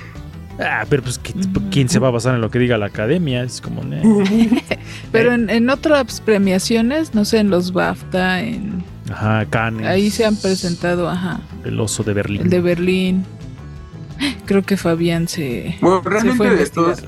[0.59, 3.41] Ah, pero pues ¿qui- ¿quién se va a basar en lo que diga la academia?
[3.43, 3.83] Es como...
[3.83, 4.01] "Nah".
[5.11, 8.83] Pero en, en otras premiaciones, no sé, en los BAFTA, en...
[9.11, 9.87] Ajá, Cannes.
[9.87, 12.41] Ahí se han presentado, ajá, El oso de Berlín.
[12.43, 13.25] el de Berlín.
[14.45, 15.75] Creo que Fabián se...
[15.81, 16.63] Bueno, Se realmente fue de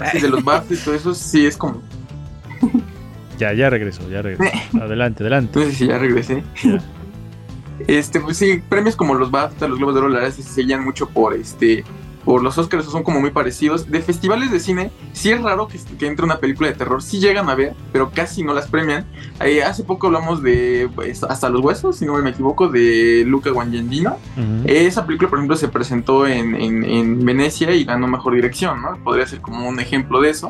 [0.06, 1.82] así, de los BAFTA y todo eso, sí es como.
[3.38, 4.58] Ya, ya regresó, ya regresó.
[4.82, 5.60] Adelante, adelante.
[5.60, 6.42] No sé si ya regresé.
[6.64, 6.82] Ya.
[7.86, 10.86] Este, pues sí, premios como los BAFTA, los Globos de Oro, la verdad se sellan
[10.86, 11.84] mucho por este.
[12.26, 13.90] Por los Oscars son como muy parecidos.
[13.90, 17.04] De festivales de cine, sí es raro que, que entre una película de terror.
[17.04, 19.06] Sí llegan a ver, pero casi no las premian.
[19.40, 23.52] Eh, hace poco hablamos de pues, Hasta los Huesos, si no me equivoco, de Luca
[23.52, 24.18] Guadagnino.
[24.66, 28.98] Esa película, por ejemplo, se presentó en, en- en Venecia y ganó mejor dirección, ¿no?
[29.04, 30.50] Podría ser como un ejemplo de eso.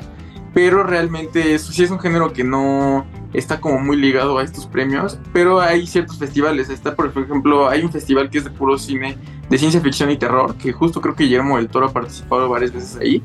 [0.55, 4.65] Pero realmente eso sí es un género que no está como muy ligado a estos
[4.65, 5.19] premios.
[5.33, 6.69] Pero hay ciertos festivales.
[6.69, 9.17] Está, por ejemplo, hay un festival que es de puro cine
[9.49, 12.71] de ciencia ficción y terror, que justo creo que Guillermo del Toro ha participado varias
[12.71, 13.21] veces ahí.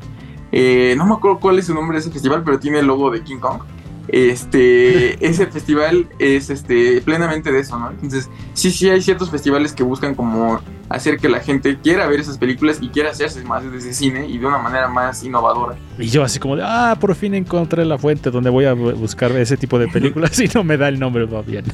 [0.51, 3.13] Eh, no me acuerdo cuál es el nombre de ese festival, pero tiene el logo
[3.13, 3.61] de King Kong.
[4.09, 7.91] este, ese festival es este, plenamente de eso, ¿no?
[7.91, 10.61] Entonces, sí, sí hay ciertos festivales que buscan como
[10.91, 14.27] hacer que la gente quiera ver esas películas y quiera hacerse más de ese cine
[14.29, 15.77] y de una manera más innovadora.
[15.99, 18.95] Y yo así como de, ah, por fin encontré la fuente donde voy a bu-
[18.97, 21.65] buscar ese tipo de películas y no me da el nombre, va bien.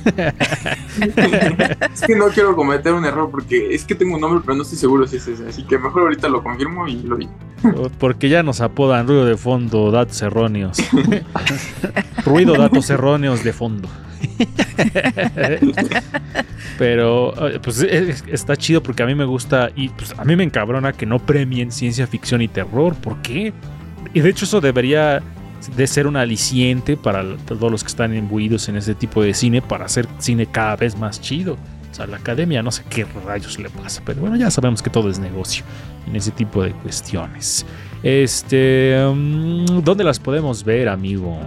[1.93, 4.63] Es que no quiero cometer un error porque es que tengo un nombre, pero no
[4.63, 5.49] estoy seguro si es ese.
[5.49, 7.33] Así que mejor ahorita lo confirmo y lo digo.
[7.99, 10.77] Porque ya nos apodan ruido de fondo, datos erróneos.
[12.25, 13.89] ruido, datos erróneos de fondo.
[16.79, 20.37] Pero eh, pues es- está chido porque a mí me gusta y pues a mí
[20.37, 22.95] me encabrona que no premien ciencia ficción y terror.
[22.97, 23.53] ¿Por qué?
[24.15, 25.23] Y de hecho eso debería
[25.77, 29.63] de ser un aliciente para todos los que están imbuidos en ese tipo de cine
[29.63, 31.57] para hacer cine cada vez más chido.
[31.91, 34.91] O sea, la academia no sé qué rayos le pasa, pero bueno, ya sabemos que
[34.91, 35.65] todo es negocio
[36.07, 37.65] en ese tipo de cuestiones.
[38.03, 41.41] Este, mm, ¿dónde las podemos ver, amigo?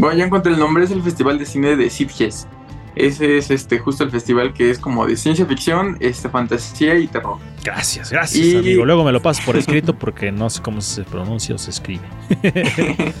[0.00, 2.48] Bueno, ya encontré el nombre, es el Festival de Cine de Sitges.
[2.96, 7.06] Ese es este justo el festival que es como de ciencia ficción, este, fantasía y
[7.06, 7.36] terror.
[7.62, 8.84] Gracias, gracias, Y- amigo.
[8.84, 12.02] Luego me lo pasas por escrito porque no sé cómo se pronuncia o se escribe.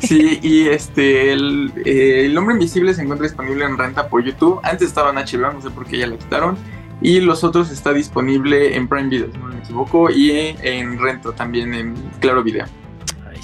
[0.00, 4.60] Sí, y este el, eh, el Hombre Invisible se encuentra disponible en renta por YouTube.
[4.62, 6.58] Antes estaba en HBO, no sé por qué ya la quitaron.
[7.00, 10.30] Y los otros está disponible en Prime Video, si no me equivoco, y
[10.62, 12.66] en renta también en Claro Video.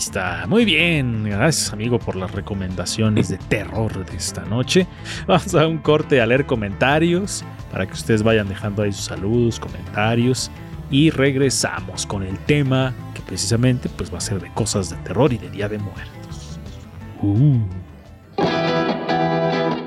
[0.00, 0.46] Ahí está.
[0.46, 1.24] Muy bien.
[1.24, 4.86] Gracias, amigo, por las recomendaciones de terror de esta noche.
[5.26, 9.60] Vamos a un corte a leer comentarios para que ustedes vayan dejando ahí sus saludos,
[9.60, 10.50] comentarios.
[10.90, 15.34] Y regresamos con el tema que precisamente pues, va a ser de cosas de terror
[15.34, 16.58] y de Día de Muertos.
[17.20, 17.58] Uh.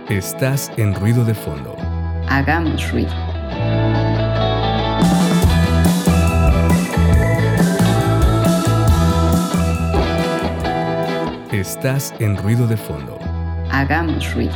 [0.10, 1.76] Estás en ruido de fondo.
[2.30, 3.10] Hagamos ruido.
[11.54, 13.20] Estás en ruido de fondo.
[13.70, 14.52] Hagamos ruido.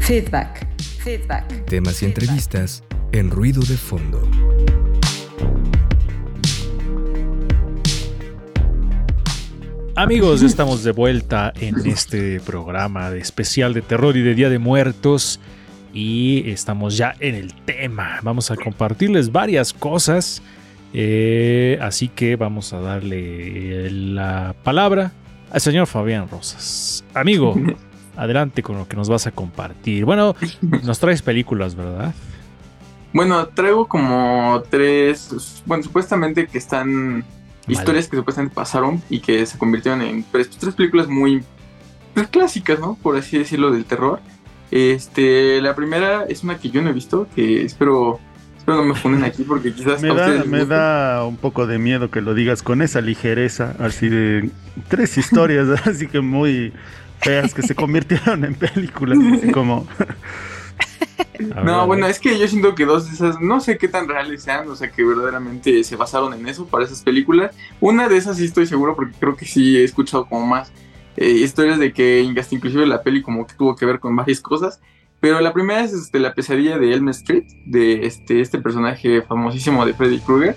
[0.00, 0.66] Feedback.
[0.98, 1.64] Feedback.
[1.66, 2.82] Temas y entrevistas
[3.12, 4.28] en ruido de fondo.
[9.94, 14.48] Amigos, ya estamos de vuelta en este programa de especial de terror y de Día
[14.48, 15.38] de Muertos.
[15.94, 18.18] Y estamos ya en el tema.
[18.22, 20.42] Vamos a compartirles varias cosas.
[20.92, 25.12] eh, así que vamos a darle la palabra
[25.50, 27.04] al señor Fabián Rosas.
[27.14, 27.54] Amigo,
[28.16, 30.04] adelante con lo que nos vas a compartir.
[30.04, 30.34] Bueno,
[30.82, 32.12] nos traes películas, ¿verdad?
[33.12, 37.24] Bueno, traigo como tres, bueno, supuestamente que están
[37.68, 41.44] historias que supuestamente pasaron y que se convirtieron en pues, tres películas muy
[42.12, 42.98] pues, clásicas, ¿no?
[43.00, 44.20] Por así decirlo, del terror.
[44.70, 48.18] Este, la primera es una que yo no he visto, que espero,
[48.56, 51.78] espero no me funden aquí porque quizás Me a da, me da un poco de
[51.78, 54.50] miedo que lo digas con esa ligereza, así de
[54.88, 56.72] tres historias, así que muy
[57.20, 59.86] feas que se convirtieron en películas, así como.
[61.64, 64.42] No, bueno, es que yo siento que dos de esas, no sé qué tan reales
[64.42, 67.54] sean, o sea, que verdaderamente se basaron en eso para esas películas.
[67.80, 70.72] Una de esas sí estoy seguro porque creo que sí he escuchado como más
[71.16, 74.40] eh, historias de que hasta inclusive la peli como que tuvo que ver con varias
[74.40, 74.80] cosas.
[75.20, 79.86] Pero la primera es este, la pesadilla de Elm Street, de este, este personaje famosísimo
[79.86, 80.54] de Freddy Krueger.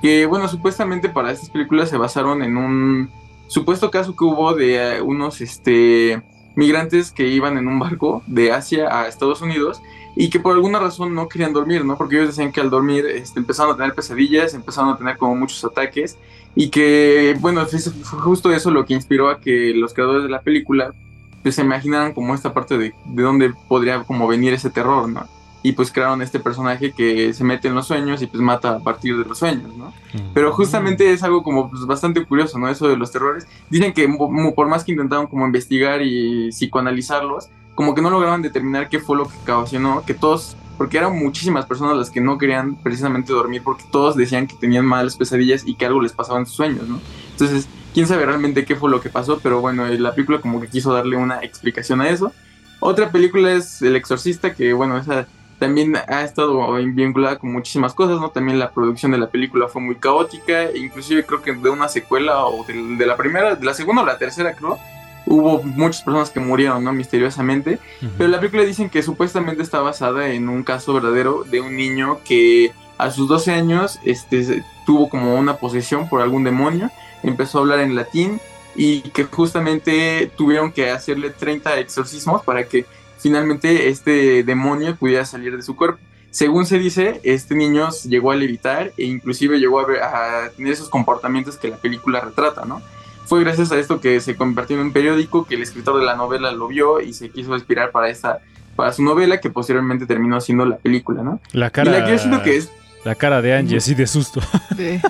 [0.00, 3.10] Que bueno, supuestamente para estas películas se basaron en un
[3.48, 6.22] supuesto caso que hubo de eh, unos este,
[6.54, 9.82] migrantes que iban en un barco de Asia a Estados Unidos
[10.18, 11.98] y que por alguna razón no querían dormir, ¿no?
[11.98, 15.36] Porque ellos decían que al dormir este, empezaron a tener pesadillas, empezaron a tener como
[15.36, 16.16] muchos ataques
[16.54, 20.40] y que, bueno, fue justo eso lo que inspiró a que los creadores de la
[20.40, 20.94] película
[21.42, 25.26] pues se imaginaran como esta parte de, de dónde podría como venir ese terror, ¿no?
[25.62, 28.78] Y pues crearon este personaje que se mete en los sueños y pues mata a
[28.78, 29.92] partir de los sueños, ¿no?
[30.32, 32.68] Pero justamente es algo como pues, bastante curioso, ¿no?
[32.68, 33.46] Eso de los terrores.
[33.68, 38.88] Dicen que por más que intentaron como investigar y psicoanalizarlos, como que no lograban determinar
[38.88, 42.74] qué fue lo que ocasionó que todos, porque eran muchísimas personas las que no querían
[42.76, 46.46] precisamente dormir porque todos decían que tenían malas pesadillas y que algo les pasaba en
[46.46, 47.00] sus sueños, ¿no?
[47.32, 50.60] Entonces, quién sabe realmente qué fue lo que pasó, pero bueno, eh, la película como
[50.60, 52.32] que quiso darle una explicación a eso.
[52.80, 55.26] Otra película es El Exorcista, que bueno, esa
[55.58, 58.30] también ha estado vinculada con muchísimas cosas, ¿no?
[58.30, 62.46] También la producción de la película fue muy caótica, inclusive creo que de una secuela
[62.46, 64.78] o de, de la primera, de la segunda o la tercera creo,
[65.26, 66.92] hubo muchas personas que murieron, ¿no?
[66.92, 67.78] Misteriosamente.
[68.02, 68.12] Ujú.
[68.16, 72.20] Pero la película dicen que supuestamente está basada en un caso verdadero de un niño
[72.24, 76.90] que a sus 12 años este, tuvo como una posesión por algún demonio,
[77.22, 78.40] empezó a hablar en latín
[78.74, 82.84] y que justamente tuvieron que hacerle 30 exorcismos para que
[83.18, 85.98] finalmente este demonio pudiera salir de su cuerpo.
[86.30, 90.72] según se dice, este niño llegó a levitar e inclusive llegó a, ver- a tener
[90.74, 92.82] esos comportamientos que la película retrata, ¿no?
[93.26, 96.16] Fue gracias a esto que se convirtió en un periódico, que el escritor de la
[96.16, 98.40] novela lo vio y se quiso inspirar para esta
[98.76, 101.40] para su novela que posteriormente terminó siendo la película, ¿no?
[101.52, 102.70] La Y cara, la que yo siento que es
[103.04, 104.40] la cara de Angie así de susto.
[104.76, 105.00] De-.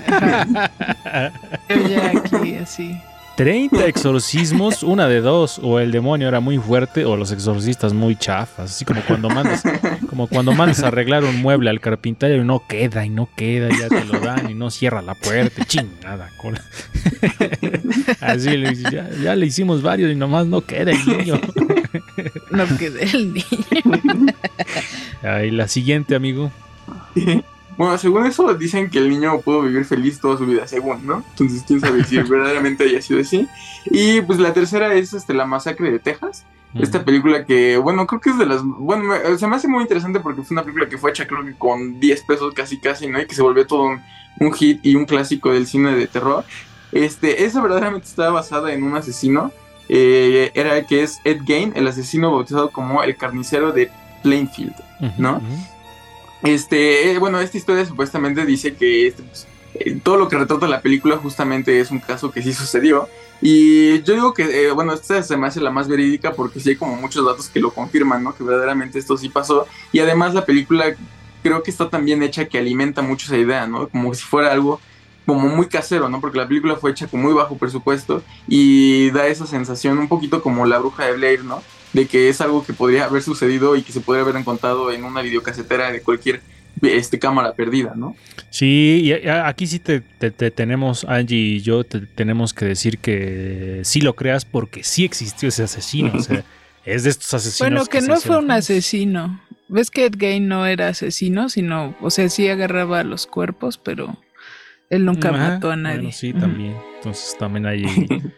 [1.69, 3.01] Yo ya aquí así.
[3.37, 8.17] 30 exorcismos, una de dos, o el demonio era muy fuerte o los exorcistas muy
[8.17, 9.63] chafas, así como cuando mandas,
[10.09, 13.69] como cuando mandas a arreglar un mueble al carpintero y no queda y no queda,
[13.69, 16.63] ya te lo dan y no cierra la puerta, chingada cola.
[18.21, 21.39] Así le ya, ya le hicimos varios y nomás no queda el niño.
[22.51, 24.33] No quedé el niño.
[25.23, 26.51] Ahí la siguiente, amigo.
[27.77, 31.23] Bueno, según eso dicen que el niño pudo vivir feliz toda su vida, según, ¿no?
[31.31, 33.47] Entonces, quién sabe si verdaderamente haya sido así.
[33.87, 36.45] Y pues la tercera es este, La Masacre de Texas.
[36.75, 38.63] Esta película que, bueno, creo que es de las...
[38.63, 41.43] Bueno, me- se me hace muy interesante porque fue una película que fue hecha creo
[41.45, 43.19] que con 10 pesos casi casi, ¿no?
[43.21, 44.03] Y que se volvió todo un,
[44.41, 46.45] un hit y un clásico del cine de terror.
[46.93, 49.53] Este, esa verdaderamente está basada en un asesino.
[49.89, 53.91] eh, era que es Ed Gein, el asesino bautizado como el carnicero de
[54.23, 54.75] Plainfield.
[55.19, 55.37] ¿no?
[55.37, 55.47] ujú.
[56.43, 60.69] Este, eh, bueno, esta historia supuestamente dice que este, pues, eh, todo lo que retrata
[60.69, 63.09] la película justamente es un caso que sí sucedió.
[63.41, 66.71] Y yo digo que, eh, bueno, esta se me hace la más verídica porque sí
[66.71, 68.35] hay como muchos datos que lo confirman, ¿no?
[68.35, 69.67] Que verdaderamente esto sí pasó.
[69.93, 70.95] Y además la película
[71.43, 73.89] creo que está tan bien hecha que alimenta mucho esa idea, ¿no?
[73.89, 74.81] Como si fuera algo
[75.27, 76.21] como muy casero, ¿no?
[76.21, 80.41] Porque la película fue hecha con muy bajo presupuesto y da esa sensación un poquito
[80.41, 81.63] como la bruja de Blair, ¿no?
[81.93, 85.05] De que es algo que podría haber sucedido y que se podría haber encontrado en
[85.05, 86.41] una videocasetera de cualquier
[86.83, 88.15] este, cámara perdida, ¿no?
[88.51, 92.53] Sí, y a- a- aquí sí te, te- te tenemos, Angie y yo, te tenemos
[92.53, 96.13] que decir que sí lo creas porque sí existió ese asesino.
[96.15, 96.45] O sea,
[96.85, 97.71] es de estos asesinos.
[97.71, 99.41] Bueno, que se no fue un asesino.
[99.69, 104.17] ¿Ves que Ed Gein no era asesino, sino, o sea, sí agarraba los cuerpos, pero
[104.91, 105.97] él nunca Ajá, mató a nadie.
[105.99, 106.77] Bueno, sí, también.
[106.97, 107.85] Entonces también hay.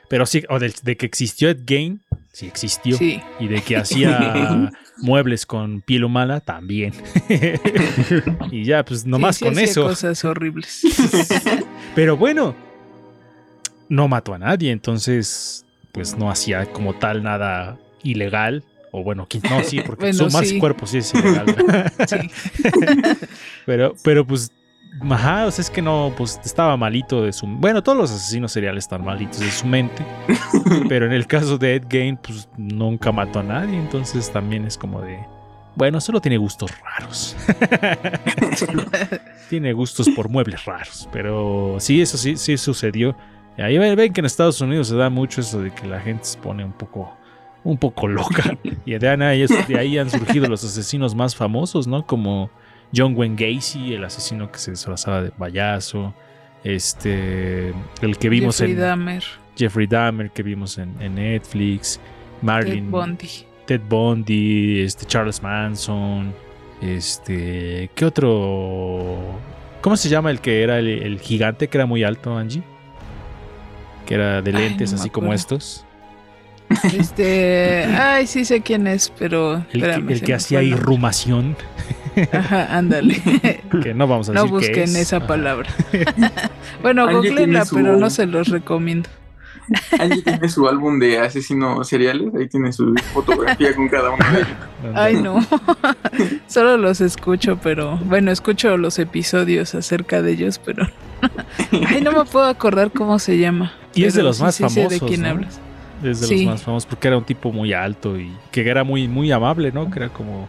[0.09, 2.01] Pero sí, o de, de que existió Ed Gein,
[2.33, 2.97] sí existió.
[2.97, 3.21] Sí.
[3.41, 6.93] Y de que hacía muebles con piel humana, también.
[8.51, 9.83] y ya, pues nomás Sí, sí con eso.
[9.83, 10.83] cosas horribles.
[11.95, 12.55] Pero bueno,
[13.89, 18.65] no mató a nadie, entonces, pues no hacía como tal nada ilegal.
[18.91, 20.59] O bueno, no, sí, porque Bueno, sumar sí.
[20.59, 21.55] cuerpos sí es ilegal.
[22.09, 22.17] Sí.
[23.67, 24.51] pero, pero pues,
[25.11, 27.47] ajá, o sea, es que no, pues estaba malito de su...
[27.47, 30.05] Bueno, todos los asesinos seriales están malitos de su mente.
[30.89, 34.77] pero en el caso de Ed Gein, pues nunca mató a nadie, entonces también es
[34.77, 35.19] como de...
[35.77, 37.37] Bueno, solo tiene gustos raros.
[39.49, 41.09] tiene gustos por muebles raros.
[41.13, 43.17] Pero sí, eso sí, sí sucedió.
[43.57, 46.01] Y ahí ven, ven que en Estados Unidos se da mucho eso de que la
[46.01, 47.17] gente se pone un poco,
[47.63, 48.59] un poco loca.
[48.87, 52.05] Y de ahí, de ahí han surgido los asesinos más famosos, ¿no?
[52.07, 52.51] Como
[52.95, 56.15] John Wayne Gacy, el asesino que se disfrazaba de payaso.
[56.65, 57.73] Este,
[58.03, 59.25] el que vimos Jeffrey en Dahmer,
[59.57, 62.01] Jeffrey Dahmer, que vimos en, en Netflix.
[62.41, 63.29] Ted Marlin, Bundy.
[63.67, 66.33] Ted Bundy, este Charles Manson,
[66.81, 69.19] este, ¿qué otro?
[69.81, 72.63] ¿Cómo se llama el que era el, el gigante que era muy alto, Angie?
[74.07, 75.85] Que era de Ay, lentes, no así como estos.
[76.85, 81.57] Este, ay, sí sé quién es, pero El que, el que hacía irrumación,
[82.33, 83.21] Ajá, ándale.
[83.83, 84.97] que no vamos a no decir qué busquen es.
[84.97, 85.27] esa Ajá.
[85.27, 85.69] palabra.
[86.83, 89.09] bueno, googleenla, su- pero no se los recomiendo.
[89.99, 94.39] Angie tiene su álbum de asesinos seriales, ahí tiene su fotografía con cada uno de
[94.39, 94.49] ellos.
[94.95, 95.41] Ay, no.
[96.47, 100.87] Solo los escucho, pero bueno, escucho los episodios acerca de ellos, pero
[101.87, 103.73] ay, no me puedo acordar cómo se llama.
[103.95, 105.29] Y es de los más sí sé famosos, de quién ¿no?
[105.29, 105.61] hablas.
[106.03, 106.45] Es de Sí.
[106.45, 109.71] los más famosos porque era un tipo muy alto y que era muy, muy amable,
[109.73, 109.91] ¿no?
[109.91, 110.49] Que era como,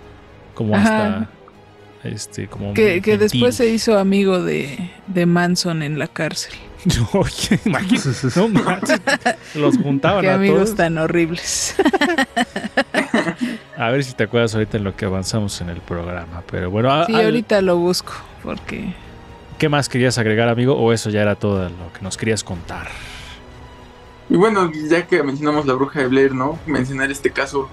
[0.54, 1.06] como Ajá.
[1.18, 1.30] hasta,
[2.04, 6.54] este, como Que, que después se hizo amigo de, de Manson en la cárcel.
[7.14, 7.72] Oye, no
[8.48, 10.76] manches, los juntaban Qué a amigos todos.
[10.78, 11.76] tan horribles.
[13.78, 16.44] A ver si te acuerdas ahorita en lo que avanzamos en el programa.
[16.50, 18.94] Pero bueno, a- Sí, al- ahorita lo busco, porque
[19.58, 20.76] ¿qué más querías agregar, amigo?
[20.76, 22.88] ¿O eso ya era todo lo que nos querías contar?
[24.30, 26.60] Y bueno, ya que mencionamos La Bruja de Blair, ¿no?
[26.68, 27.70] Mencionar este caso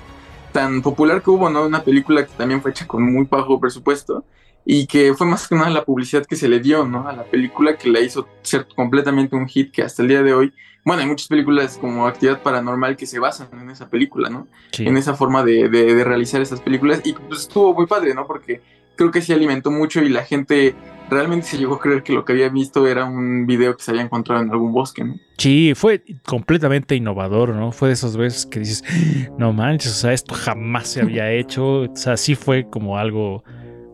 [0.56, 1.66] tan popular que hubo, ¿no?
[1.66, 4.24] Una película que también fue hecha con muy bajo presupuesto
[4.64, 7.06] y que fue más que nada la publicidad que se le dio, ¿no?
[7.06, 10.32] A la película que la hizo ser completamente un hit que hasta el día de
[10.32, 10.52] hoy,
[10.84, 14.46] bueno, hay muchas películas como Actividad Paranormal que se basan en esa película, ¿no?
[14.72, 14.86] Sí.
[14.86, 18.26] en esa forma de, de- de realizar esas películas y pues estuvo muy padre, ¿no?
[18.26, 18.62] Porque
[18.96, 20.74] creo que sí alimentó mucho y la gente
[21.08, 23.92] realmente se llegó a creer que lo que había visto era un video que se
[23.92, 25.14] había encontrado en algún bosque, ¿no?
[25.38, 27.70] Sí, fue completamente innovador, ¿no?
[27.72, 28.82] Fue de esas veces que dices,
[29.38, 31.82] no manches, o sea, esto jamás se había hecho.
[31.82, 33.44] O sea, sí fue como algo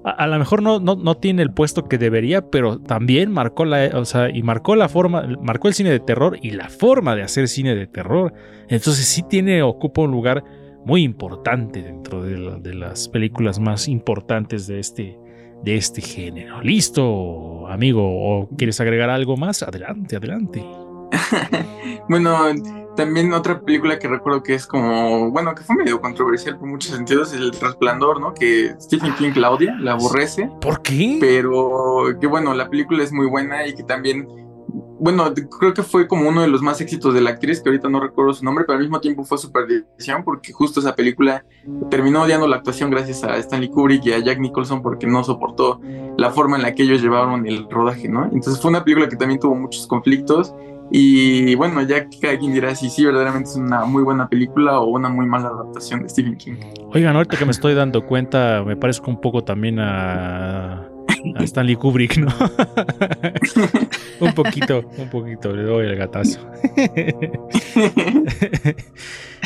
[0.04, 3.64] a, a lo mejor no, no, no tiene el puesto que debería, pero también marcó
[3.64, 7.14] la, o sea, y marcó la forma, marcó el cine de terror y la forma
[7.14, 8.32] de hacer cine de terror.
[8.68, 10.44] Entonces sí tiene, ocupa un lugar
[10.84, 15.18] muy importante dentro de, la- de las películas más importantes de este,
[15.62, 16.60] de este género.
[16.62, 18.02] ¿Listo, amigo?
[18.04, 19.62] ¿O quieres agregar algo más?
[19.62, 20.64] Adelante, adelante.
[22.08, 22.36] Bueno,
[22.96, 26.90] también otra película que recuerdo que es como, bueno, que fue medio controversial por muchos
[26.94, 28.34] sentidos, es El Resplandor, ¿no?
[28.34, 31.18] Que Stephen King Claudia la aborrece, ¿Por qué?
[31.20, 34.26] pero que bueno, la película es muy buena y que también,
[35.02, 37.88] bueno, creo que fue como uno de los más éxitos de la actriz, que ahorita
[37.88, 41.44] no recuerdo su nombre, pero al mismo tiempo fue su perdición porque justo esa película
[41.90, 45.80] terminó odiando la actuación gracias a Stanley Kubrick y a Jack Nicholson porque no soportó
[46.16, 48.26] la forma en la que ellos llevaron el rodaje, ¿no?
[48.26, 50.54] Entonces fue una película que también tuvo muchos conflictos
[50.92, 54.86] y bueno, ya cada quien dirá si sí verdaderamente es una muy buena película o
[54.86, 56.54] una muy mala adaptación de Stephen King.
[56.92, 60.91] Oigan, ahorita que me estoy dando cuenta, me parezco un poco también a,
[61.36, 62.28] a Stanley Kubrick, ¿no?
[64.20, 66.40] un poquito, un poquito, le doy el gatazo.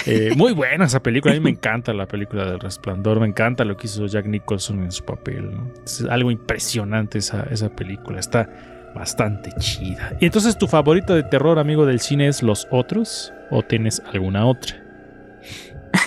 [0.05, 3.64] Eh, muy buena esa película, a mí me encanta la película del Resplandor, me encanta
[3.64, 5.73] lo que hizo Jack Nicholson en su papel, ¿no?
[5.85, 8.49] Es algo impresionante esa, esa película, está
[8.95, 10.17] bastante chida.
[10.21, 13.33] Y entonces, ¿tu favorito de terror, amigo del cine, es Los Otros?
[13.51, 14.86] ¿O tienes alguna otra?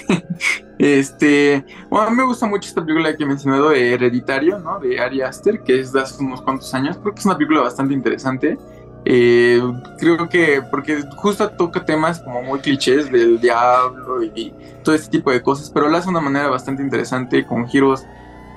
[0.79, 4.79] Este, bueno, a mí me gusta mucho esta película que he mencionado, de Hereditario, ¿no?
[4.79, 6.97] De Ari Aster, que es de hace unos cuantos años.
[6.97, 8.57] Creo que es una película bastante interesante.
[9.03, 9.61] Eh,
[9.97, 15.31] creo que, porque justo toca temas como muy clichés del diablo y todo este tipo
[15.31, 18.05] de cosas, pero lo hace de una manera bastante interesante, con giros,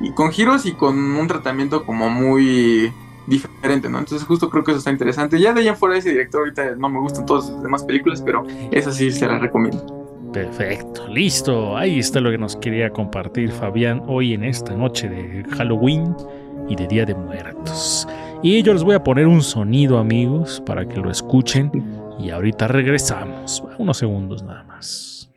[0.00, 2.92] y con giros y con un tratamiento como muy
[3.26, 3.98] diferente, ¿no?
[3.98, 5.40] Entonces justo creo que eso está interesante.
[5.40, 8.44] Ya de allá fuera ese director ahorita no me gustan todas sus demás películas, pero
[8.70, 10.01] esa sí se la recomiendo.
[10.32, 11.76] Perfecto, listo.
[11.76, 16.16] Ahí está lo que nos quería compartir Fabián hoy en esta noche de Halloween
[16.70, 18.08] y de Día de Muertos.
[18.42, 21.70] Y yo les voy a poner un sonido, amigos, para que lo escuchen.
[22.18, 23.62] Y ahorita regresamos.
[23.78, 25.30] Unos segundos nada más.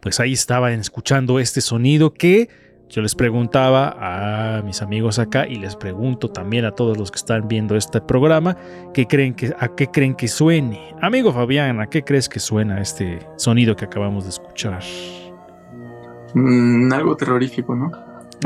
[0.00, 2.48] Pues ahí estaban escuchando este sonido que
[2.94, 7.16] yo les preguntaba a mis amigos acá y les pregunto también a todos los que
[7.16, 8.56] están viendo este programa
[8.92, 10.94] ¿qué creen que, a qué creen que suene.
[11.02, 14.80] Amigo Fabián, ¿a qué crees que suena este sonido que acabamos de escuchar?
[16.34, 17.90] Mm, algo terrorífico, ¿no?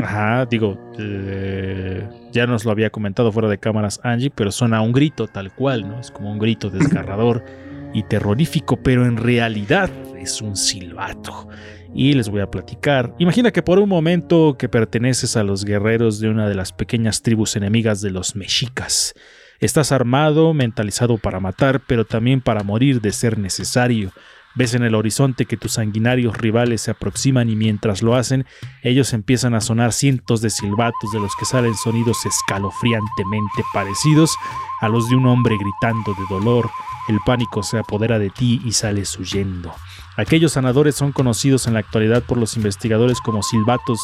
[0.01, 4.81] Ajá, digo, eh, ya nos lo había comentado fuera de cámaras Angie, pero suena a
[4.81, 5.99] un grito tal cual, ¿no?
[5.99, 7.45] Es como un grito desgarrador
[7.93, 11.49] y terrorífico, pero en realidad es un silbato.
[11.93, 13.13] Y les voy a platicar.
[13.19, 17.21] Imagina que por un momento que perteneces a los guerreros de una de las pequeñas
[17.21, 19.13] tribus enemigas de los mexicas.
[19.59, 24.11] Estás armado, mentalizado para matar, pero también para morir de ser necesario.
[24.55, 28.45] Ves en el horizonte que tus sanguinarios rivales se aproximan y mientras lo hacen,
[28.81, 34.35] ellos empiezan a sonar cientos de silbatos de los que salen sonidos escalofriantemente parecidos
[34.81, 36.69] a los de un hombre gritando de dolor.
[37.07, 39.73] El pánico se apodera de ti y sales huyendo.
[40.19, 44.01] Aquellos sanadores son conocidos en la actualidad por los investigadores como silbatos.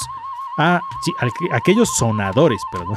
[0.58, 2.96] Ah, sí, aqu- aquellos sonadores, perdón.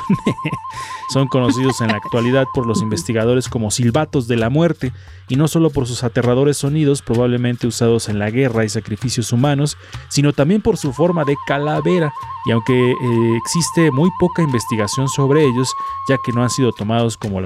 [1.13, 4.93] son conocidos en la actualidad por los investigadores como silbatos de la muerte,
[5.29, 9.77] y no solo por sus aterradores sonidos probablemente usados en la guerra y sacrificios humanos,
[10.09, 12.13] sino también por su forma de calavera,
[12.47, 15.73] y aunque eh, existe muy poca investigación sobre ellos,
[16.09, 17.41] ya que no han sido tomados como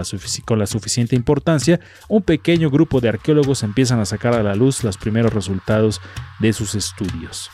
[0.45, 4.85] con la suficiente importancia, un pequeño grupo de arqueólogos empiezan a sacar a la luz
[4.85, 6.01] los primeros resultados
[6.39, 7.51] de sus estudios.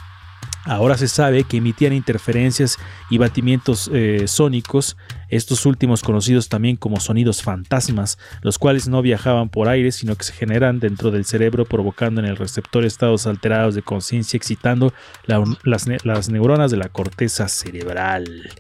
[0.65, 2.79] Ahora se sabe que emitían interferencias
[3.11, 4.97] y batimientos eh, sónicos,
[5.29, 10.25] estos últimos conocidos también como sonidos fantasmas, los cuales no viajaban por aire, sino que
[10.25, 14.93] se generan dentro del cerebro, provocando en el receptor estados alterados de conciencia, excitando
[15.27, 18.51] las neuronas de la corteza cerebral.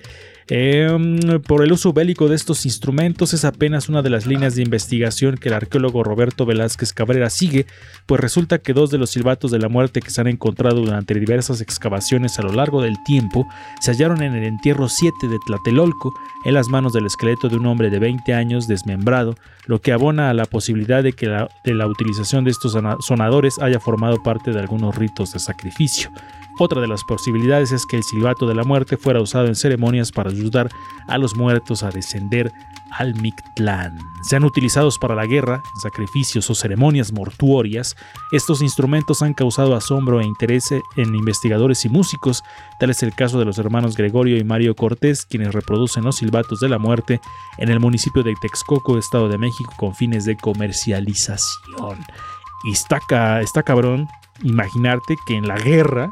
[0.50, 4.62] Em, por el uso bélico de estos instrumentos es apenas una de las líneas de
[4.62, 7.66] investigación que el arqueólogo Roberto Velázquez Cabrera sigue,
[8.06, 11.12] pues resulta que dos de los silbatos de la muerte que se han encontrado durante
[11.12, 13.46] diversas excavaciones a lo largo del tiempo
[13.80, 16.14] se hallaron en el entierro 7 de Tlatelolco,
[16.46, 19.34] en las manos del esqueleto de un hombre de 20 años desmembrado,
[19.66, 23.80] lo que abona a la posibilidad de que la, utilización de estos sona- sonadores haya
[23.80, 26.10] formado parte de algunos ritos de sacrificio.
[26.58, 30.10] Otra de las posibilidades es que el silbato de la muerte fuera usado en ceremonias
[30.10, 30.68] para ayudar
[31.06, 32.52] a los muertos a descender
[32.90, 33.98] al Mictlán.
[34.22, 37.96] Sean utilizados para la guerra, sacrificios o ceremonias mortuorias,
[38.32, 42.42] estos instrumentos han causado asombro e interés en investigadores y músicos,
[42.80, 46.58] tal es el caso de los hermanos Gregorio y Mario Cortés, quienes reproducen los silbatos
[46.58, 47.20] de la muerte
[47.58, 51.98] en el municipio de Texcoco, Estado de México, con fines de comercialización.
[52.64, 53.00] Y está,
[53.40, 54.08] está cabrón
[54.42, 56.10] imaginarte que en la guerra,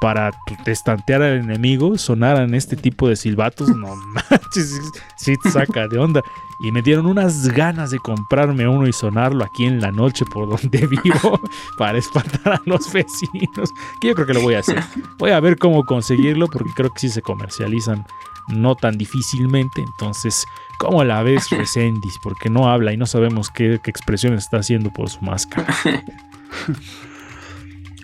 [0.00, 0.30] para
[0.64, 3.68] destantear al enemigo, sonaran este tipo de silbatos.
[3.68, 3.94] No
[4.30, 4.80] manches,
[5.16, 6.22] sí, te saca de onda.
[6.62, 10.48] Y me dieron unas ganas de comprarme uno y sonarlo aquí en la noche por
[10.48, 11.40] donde vivo
[11.78, 13.72] para espantar a los vecinos.
[14.00, 14.82] Que yo creo que lo voy a hacer.
[15.18, 18.06] Voy a ver cómo conseguirlo porque creo que sí se comercializan
[18.48, 19.82] no tan difícilmente.
[19.82, 20.46] Entonces,
[20.78, 22.18] ¿cómo la ves, Resendis?
[22.22, 25.66] Porque no habla y no sabemos qué, qué expresión está haciendo por su máscara.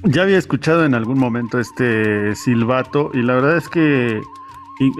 [0.07, 4.23] Ya había escuchado en algún momento este silbato y la verdad es que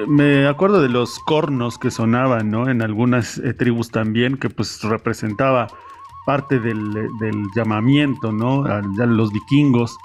[0.09, 2.69] me acuerdo de los cornos que sonaban, ¿no?
[2.69, 5.69] En algunas eh, tribus también, que pues representaba
[6.25, 8.65] parte del, del llamamiento, ¿no?
[8.65, 9.97] A, a los vikingos.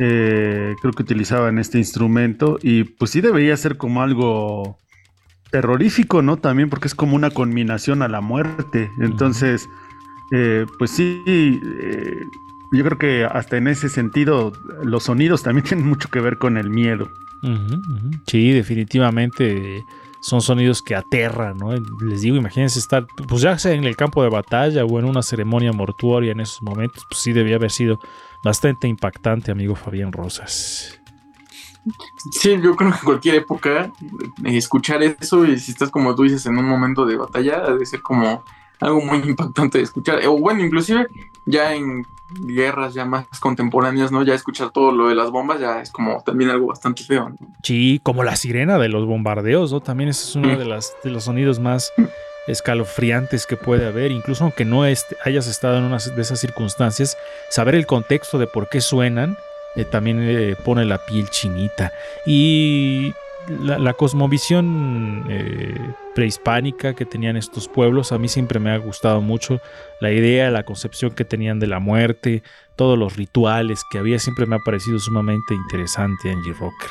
[0.00, 4.78] eh, creo que utilizaban este instrumento y pues sí debería ser como algo
[5.50, 6.38] terrorífico, ¿no?
[6.38, 8.90] También porque es como una conminación a la muerte.
[9.00, 9.68] Entonces,
[10.32, 12.20] eh, pues sí, eh,
[12.72, 14.52] yo creo que hasta en ese sentido
[14.82, 17.10] los sonidos también tienen mucho que ver con el miedo.
[18.26, 19.84] Sí, definitivamente eh,
[20.20, 21.72] son sonidos que aterran, ¿no?
[22.00, 25.22] Les digo, imagínense estar, pues ya sea en el campo de batalla o en una
[25.22, 28.00] ceremonia mortuoria en esos momentos, pues sí debía haber sido
[28.42, 31.00] bastante impactante, amigo Fabián Rosas.
[32.32, 33.92] Sí, yo creo que en cualquier época
[34.44, 37.86] eh, escuchar eso y si estás como tú dices en un momento de batalla debe
[37.86, 38.42] ser como
[38.80, 40.26] algo muy impactante de escuchar.
[40.26, 41.06] O bueno, inclusive
[41.46, 44.22] ya en guerras ya más contemporáneas, ¿no?
[44.24, 47.36] Ya escuchar todo lo de las bombas ya es como también algo bastante feo, ¿no?
[47.62, 49.80] Sí, como la sirena de los bombardeos, ¿no?
[49.80, 51.92] También ese es uno de, las, de los sonidos más
[52.48, 57.16] escalofriantes que puede haber, incluso aunque no est- hayas estado en una de esas circunstancias,
[57.50, 59.36] saber el contexto de por qué suenan
[59.74, 61.92] eh, también eh, pone la piel chinita.
[62.24, 63.12] Y
[63.48, 69.20] la, la cosmovisión eh, prehispánica que tenían estos pueblos, a mí siempre me ha gustado
[69.20, 69.60] mucho
[70.00, 72.42] la idea, la concepción que tenían de la muerte,
[72.76, 76.90] todos los rituales que había, siempre me ha parecido sumamente interesante, Angie Rocker.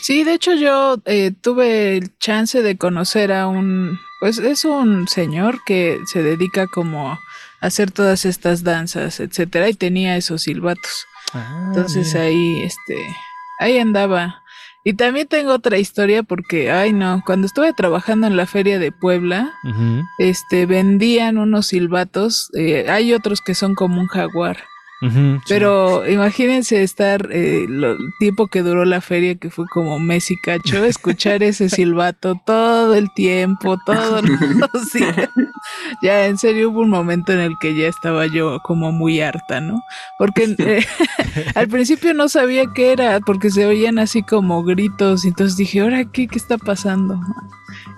[0.00, 5.06] Sí, de hecho yo eh, tuve el chance de conocer a un, pues es un
[5.06, 7.20] señor que se dedica como a
[7.60, 11.06] hacer todas estas danzas, etcétera, y tenía esos silbatos.
[11.68, 13.06] Entonces ahí, este,
[13.60, 14.41] ahí andaba.
[14.84, 18.90] Y también tengo otra historia porque, ay no, cuando estuve trabajando en la feria de
[18.90, 19.52] Puebla,
[20.18, 24.58] este, vendían unos silbatos, eh, hay otros que son como un jaguar.
[25.02, 25.44] Ujú, sí.
[25.48, 30.30] Pero imagínense estar eh, lo- el tiempo que duró la feria, que fue como mes
[30.30, 34.22] y cacho, escuchar ese silbato todo el tiempo, todos
[34.72, 35.28] los días.
[36.02, 39.60] Ya en serio hubo un momento en el que ya estaba yo como muy harta,
[39.60, 39.82] ¿no?
[40.18, 40.84] Porque eh,
[41.54, 45.80] al principio no sabía qué era, porque se oían así como gritos, y entonces dije,
[45.80, 47.20] ¿ahora qué, qué está pasando?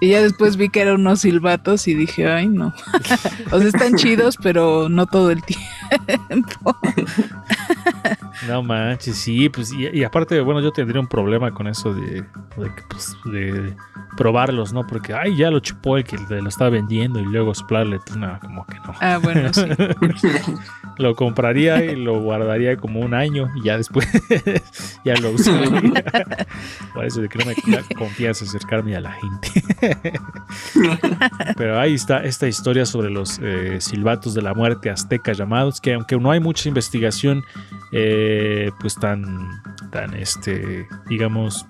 [0.01, 2.73] Y ya después vi que eran unos silbatos y dije, ay no.
[3.51, 6.77] o sea, están chidos, pero no todo el tiempo.
[8.49, 12.23] No manches, sí, pues y, y aparte, bueno, yo tendría un problema con eso de,
[12.57, 13.75] de, pues, de
[14.17, 14.87] probarlos, ¿no?
[14.87, 18.39] Porque, ay, ya lo chupó el que lo está vendiendo y luego soplarle, pues, no,
[18.41, 18.95] como que no.
[19.01, 19.63] Ah, bueno, sí.
[20.99, 24.07] lo compraría y lo guardaría como un año y ya después
[25.05, 26.05] ya lo usaría.
[26.95, 29.65] Por eso de que no me da confianza acercarme a la gente.
[31.57, 35.95] Pero ahí está esta historia sobre los eh, silbatos de la muerte azteca llamados, que
[35.95, 37.45] aunque no hay mucha investigación,
[37.93, 41.67] eh, pues tan, tan, este, digamos,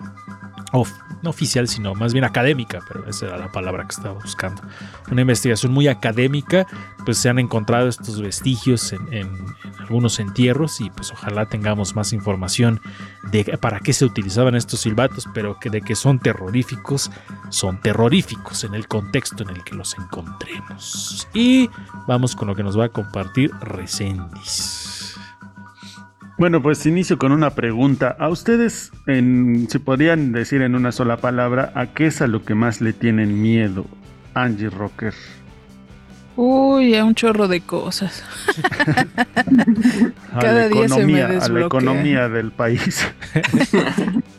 [1.22, 4.62] no oficial, sino más bien académica, pero esa era la palabra que estaba buscando.
[5.10, 6.66] Una investigación muy académica,
[7.04, 12.80] pues se han encontrado estos vestigios en, algunos entierros y pues ojalá tengamos más información
[13.30, 17.10] de para qué se utilizaban estos silbatos, pero que de que son terroríficos,
[17.50, 21.28] son terroríficos en el contexto en el que los encontremos.
[21.34, 21.68] Y
[22.06, 25.03] vamos con lo que nos va a compartir Resendis.
[26.36, 28.16] Bueno, pues inicio con una pregunta.
[28.18, 32.44] A ustedes, en, si podrían decir en una sola palabra, ¿a qué es a lo
[32.44, 33.86] que más le tienen miedo?
[34.34, 35.14] Angie Rocker.
[36.36, 38.24] Uy, a un chorro de cosas.
[40.32, 43.06] A Cada la día se me economía, a la economía del país.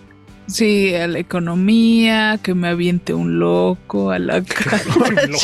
[0.47, 5.37] Sí, a la economía, que me aviente un loco, a la calle,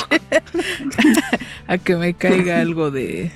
[1.67, 3.31] a que me caiga algo de,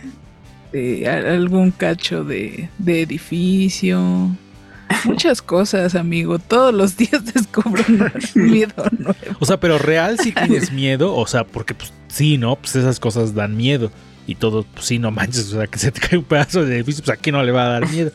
[1.05, 3.99] a- algún cacho de, de edificio.
[5.05, 6.39] Muchas cosas, amigo.
[6.39, 8.11] Todos los días descubro un
[8.51, 9.15] miedo nuevo.
[9.39, 12.55] O sea, pero real si tienes miedo, o sea, porque pues sí, ¿no?
[12.55, 13.91] Pues esas cosas dan miedo.
[14.28, 16.78] Y todo, pues sí, no manches, o sea, que se te cae un pedazo de
[16.78, 18.11] edificio, pues aquí no le va a dar miedo.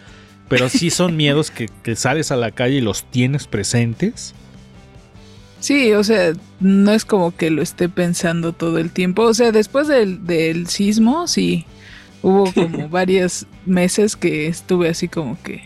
[0.48, 4.34] Pero sí son miedos que, que sales a la calle y los tienes presentes.
[5.61, 9.22] Sí, o sea, no es como que lo esté pensando todo el tiempo.
[9.22, 11.66] O sea, después del, del sismo, sí.
[12.23, 15.62] Hubo como varios meses que estuve así como que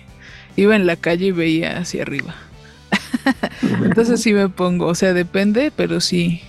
[0.57, 2.35] iba en la calle y veía hacia arriba.
[3.83, 6.41] Entonces sí me pongo, o sea, depende, pero sí,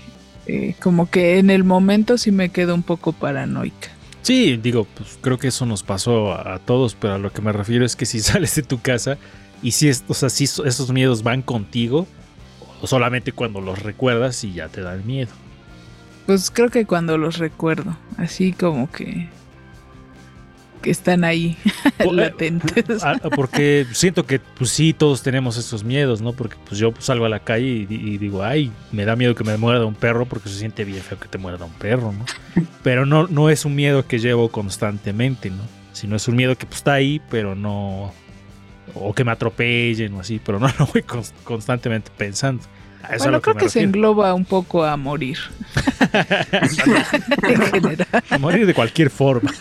[0.47, 3.89] eh, como que en el momento sí me quedo un poco paranoica.
[4.22, 7.41] Sí, digo, pues creo que eso nos pasó a, a todos, pero a lo que
[7.41, 9.18] me refiero es que si sales de tu casa
[9.62, 12.08] y si, es, o sea, si so- esos miedos van contigo,
[12.82, 15.32] o solamente cuando los recuerdas y ya te dan miedo.
[16.26, 19.30] Pues creo que cuando los recuerdo, así como que,
[20.86, 21.57] que están ahí,
[22.05, 23.03] O- eh, latentes.
[23.03, 26.31] Ah, Porque siento que pues sí, todos tenemos esos miedos, ¿no?
[26.33, 29.33] Porque pues yo salgo a la calle y, di- y digo, ay, me da miedo
[29.33, 32.11] que me muerda un perro porque se siente bien feo que te muerda un perro,
[32.11, 32.23] ¿no?
[32.83, 35.63] Pero no, no es un miedo que llevo constantemente, ¿no?
[35.91, 38.13] Sino es un miedo que pues, está ahí, pero no...
[38.93, 42.63] O que me atropellen o así, pero no lo voy cons- constantemente pensando.
[43.12, 45.38] Eso Bueno, creo me que se engloba un poco a morir.
[47.43, 48.08] en general.
[48.30, 49.51] A morir de cualquier forma.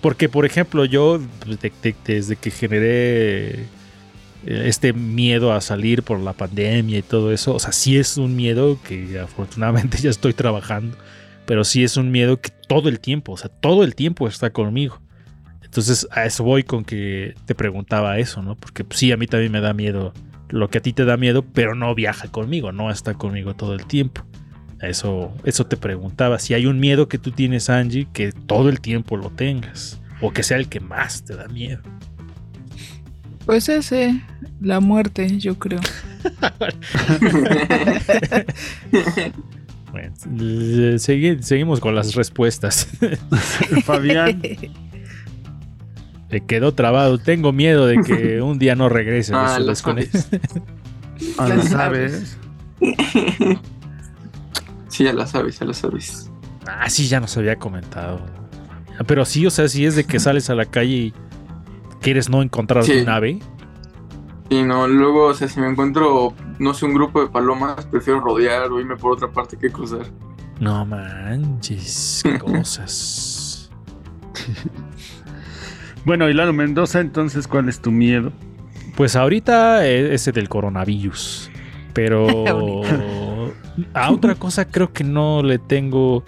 [0.00, 3.66] Porque, por ejemplo, yo, pues, de- de- desde que generé eh,
[4.46, 8.36] este miedo a salir por la pandemia y todo eso, o sea, sí es un
[8.36, 10.96] miedo que afortunadamente ya estoy trabajando,
[11.46, 14.50] pero sí es un miedo que todo el tiempo, o sea, todo el tiempo está
[14.50, 15.00] conmigo.
[15.62, 18.54] Entonces, a eso voy con que te preguntaba eso, ¿no?
[18.54, 20.12] Porque pues, sí, a mí también me da miedo
[20.54, 23.74] lo que a ti te da miedo, pero no viaja conmigo, no está conmigo todo
[23.74, 24.24] el tiempo.
[24.80, 26.38] Eso, eso te preguntaba.
[26.38, 30.00] Si hay un miedo que tú tienes, Angie, que todo el tiempo lo tengas.
[30.20, 31.80] O que sea el que más te da miedo.
[33.46, 34.20] Pues ese,
[34.60, 35.80] la muerte, yo creo.
[39.92, 40.12] Bueno,
[40.98, 42.88] segui- seguimos con las respuestas.
[43.84, 44.42] Fabián,
[46.34, 47.18] Le quedó trabado.
[47.18, 49.32] Tengo miedo de que un día no regrese.
[49.36, 49.66] Ah, lo
[51.38, 51.68] ah, ¿lo sabes.
[51.68, 52.36] sabes?
[54.88, 56.28] Sí, ya la sabes, ya la sabes.
[56.66, 58.18] Ah, sí, ya nos había comentado.
[58.98, 61.14] Ah, Pero sí, o sea, si es de que sales a la calle y
[62.00, 62.94] quieres no encontrar Sí.
[62.98, 63.38] un ave.
[64.48, 68.18] Y no, luego, o sea, si me encuentro, no sé, un grupo de palomas, prefiero
[68.18, 70.06] rodear o irme por otra parte que cruzar.
[70.58, 73.70] No manches, qué cosas.
[76.04, 78.30] Bueno, Hilaro Mendoza, entonces, ¿cuál es tu miedo?
[78.94, 81.50] Pues ahorita eh, ese del coronavirus.
[81.94, 82.82] Pero
[83.94, 86.22] a otra cosa creo que no le tengo.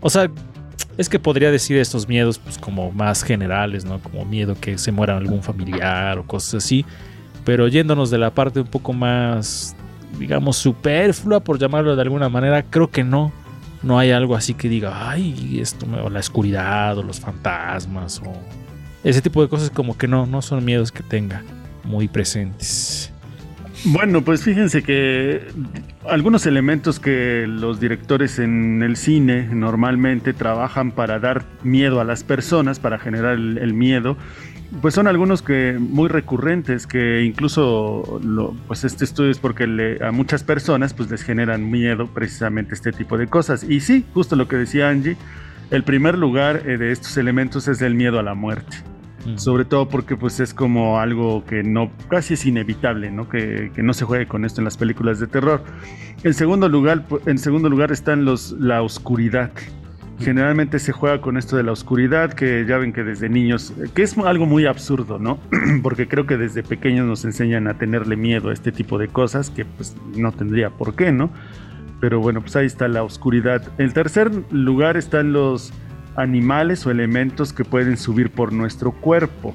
[0.00, 0.30] O sea,
[0.96, 3.98] es que podría decir estos miedos pues como más generales, ¿no?
[3.98, 6.86] Como miedo que se muera algún familiar o cosas así.
[7.44, 9.76] Pero yéndonos de la parte un poco más,
[10.18, 13.32] digamos, superflua, por llamarlo de alguna manera, creo que no.
[13.82, 16.00] No hay algo así que diga, ay, esto me...
[16.00, 18.32] o la oscuridad, o los fantasmas, o
[19.04, 21.42] ese tipo de cosas como que no, no son miedos que tenga
[21.84, 23.12] muy presentes.
[23.84, 25.46] Bueno, pues fíjense que
[26.08, 32.24] algunos elementos que los directores en el cine normalmente trabajan para dar miedo a las
[32.24, 34.16] personas, para generar el, miedo,
[34.82, 38.20] pues son algunos que muy recurrentes, que incluso
[38.66, 43.16] pues este estudio es porque a muchas personas pues les generan miedo precisamente este tipo
[43.16, 43.62] de cosas.
[43.62, 45.16] Y sí, justo lo que decía Angie,
[45.70, 48.78] el primer lugar eh, de estos elementos es el miedo a la muerte.
[49.26, 49.36] Mm.
[49.36, 53.28] Sobre todo porque pues es como algo que no, casi es inevitable, ¿no?
[53.28, 55.62] Que, que no se juegue con esto en las películas de terror.
[56.22, 59.50] En segundo lugar, en segundo lugar están los, la oscuridad.
[60.20, 64.02] Generalmente se juega con esto de la oscuridad, que ya ven que desde niños, que
[64.02, 65.38] es algo muy absurdo, ¿no?
[65.82, 69.50] Porque creo que desde pequeños nos enseñan a tenerle miedo a este tipo de cosas,
[69.50, 71.30] que pues no tendría por qué, ¿no?
[72.00, 73.62] Pero bueno, pues ahí está la oscuridad.
[73.78, 75.72] En tercer lugar están los
[76.16, 79.54] animales o elementos que pueden subir por nuestro cuerpo.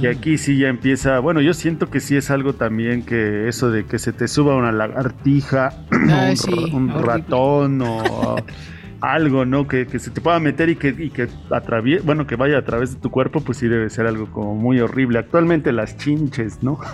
[0.00, 3.70] Y aquí sí ya empieza, bueno, yo siento que sí es algo también que eso
[3.70, 8.36] de que se te suba una lagartija, Ay, un, sí, un ratón o
[9.00, 9.66] algo, ¿no?
[9.66, 12.62] Que, que se te pueda meter y que, y que atravie- bueno, que vaya a
[12.62, 15.18] través de tu cuerpo, pues sí debe ser algo como muy horrible.
[15.18, 16.78] Actualmente las chinches, ¿no?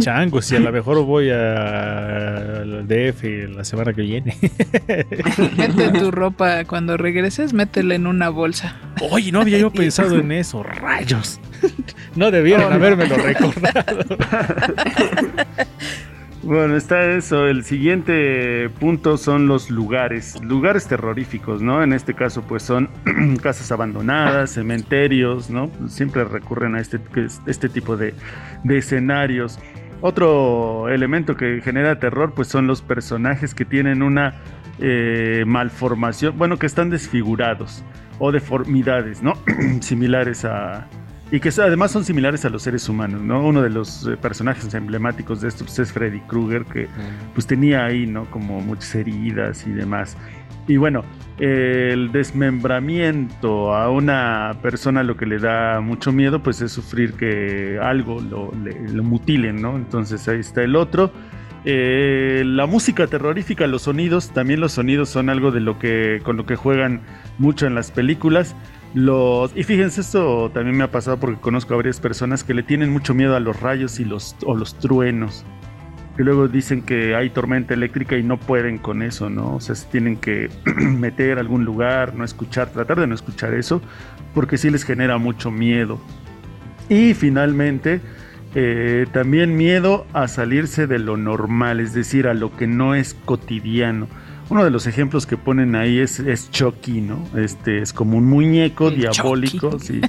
[0.00, 3.24] Chango, si a lo mejor voy a- al DF
[3.54, 4.36] la semana que viene.
[5.56, 8.76] Mete tu ropa cuando regreses, métela en una bolsa.
[9.10, 11.40] Oye, no había yo pensado en eso, rayos.
[12.16, 12.74] No debieron Oh, no.
[12.76, 14.02] habérmelo recordado.
[16.42, 17.46] Bueno, está eso.
[17.46, 21.84] El siguiente punto son los lugares, lugares terroríficos, ¿no?
[21.84, 22.90] En este caso, pues son
[23.42, 25.70] casas abandonadas, cementerios, ¿no?
[25.86, 26.98] Siempre recurren a este,
[27.46, 28.14] este tipo de,
[28.64, 29.60] de escenarios.
[30.00, 34.34] Otro elemento que genera terror, pues son los personajes que tienen una
[34.80, 37.84] eh, malformación, bueno, que están desfigurados
[38.18, 39.34] o deformidades, ¿no?
[39.80, 40.88] Similares a,
[41.32, 43.44] y que además son similares a los seres humanos, ¿no?
[43.44, 46.86] Uno de los eh, personajes emblemáticos de esto pues, es Freddy Krueger, que
[47.34, 48.26] pues tenía ahí, ¿no?
[48.30, 50.16] Como muchas heridas y demás.
[50.68, 51.02] Y bueno,
[51.40, 52.12] el
[52.76, 58.20] desmembramiento a una persona lo que le da mucho miedo, pues es sufrir que algo
[58.20, 59.76] lo, le- lo mutilen, ¿no?
[59.76, 61.12] Entonces ahí está el otro.
[61.64, 66.36] Eh, la música terrorífica, los sonidos, también los sonidos son algo de lo que con
[66.36, 67.00] lo que juegan
[67.38, 68.54] mucho en las películas.
[68.94, 72.62] Los, y fíjense, esto también me ha pasado porque conozco a varias personas que le
[72.62, 75.44] tienen mucho miedo a los rayos y los, o los truenos.
[76.16, 79.54] Que luego dicen que hay tormenta eléctrica y no pueden con eso, ¿no?
[79.54, 83.54] O sea, se tienen que meter a algún lugar, no escuchar, tratar de no escuchar
[83.54, 83.80] eso,
[84.34, 85.98] porque sí les genera mucho miedo.
[86.90, 88.02] Y finalmente,
[88.54, 93.14] eh, también miedo a salirse de lo normal, es decir, a lo que no es
[93.14, 94.08] cotidiano.
[94.52, 97.24] Uno de los ejemplos que ponen ahí es, es Chucky, ¿no?
[97.36, 99.84] Este es como un muñeco El diabólico, Chucky.
[99.86, 100.00] sí,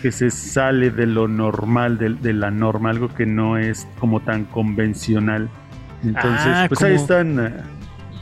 [0.00, 4.20] que se sale de lo normal, de, de la norma, algo que no es como
[4.20, 5.48] tan convencional.
[6.02, 7.46] Entonces, Ah, pues ahí como- están.
[7.46, 7.52] eh,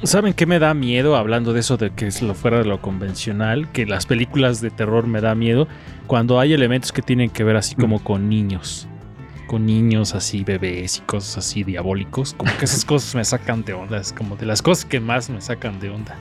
[0.03, 2.81] ¿Saben qué me da miedo hablando de eso de que es lo fuera de lo
[2.81, 3.71] convencional?
[3.71, 5.69] Que las películas de terror me da miedo
[6.07, 8.89] cuando hay elementos que tienen que ver así como con niños.
[9.51, 12.35] Con niños así, bebés y cosas así diabólicos.
[12.35, 13.99] Como que esas cosas me sacan de onda.
[13.99, 16.15] Es como de las cosas que más me sacan de onda.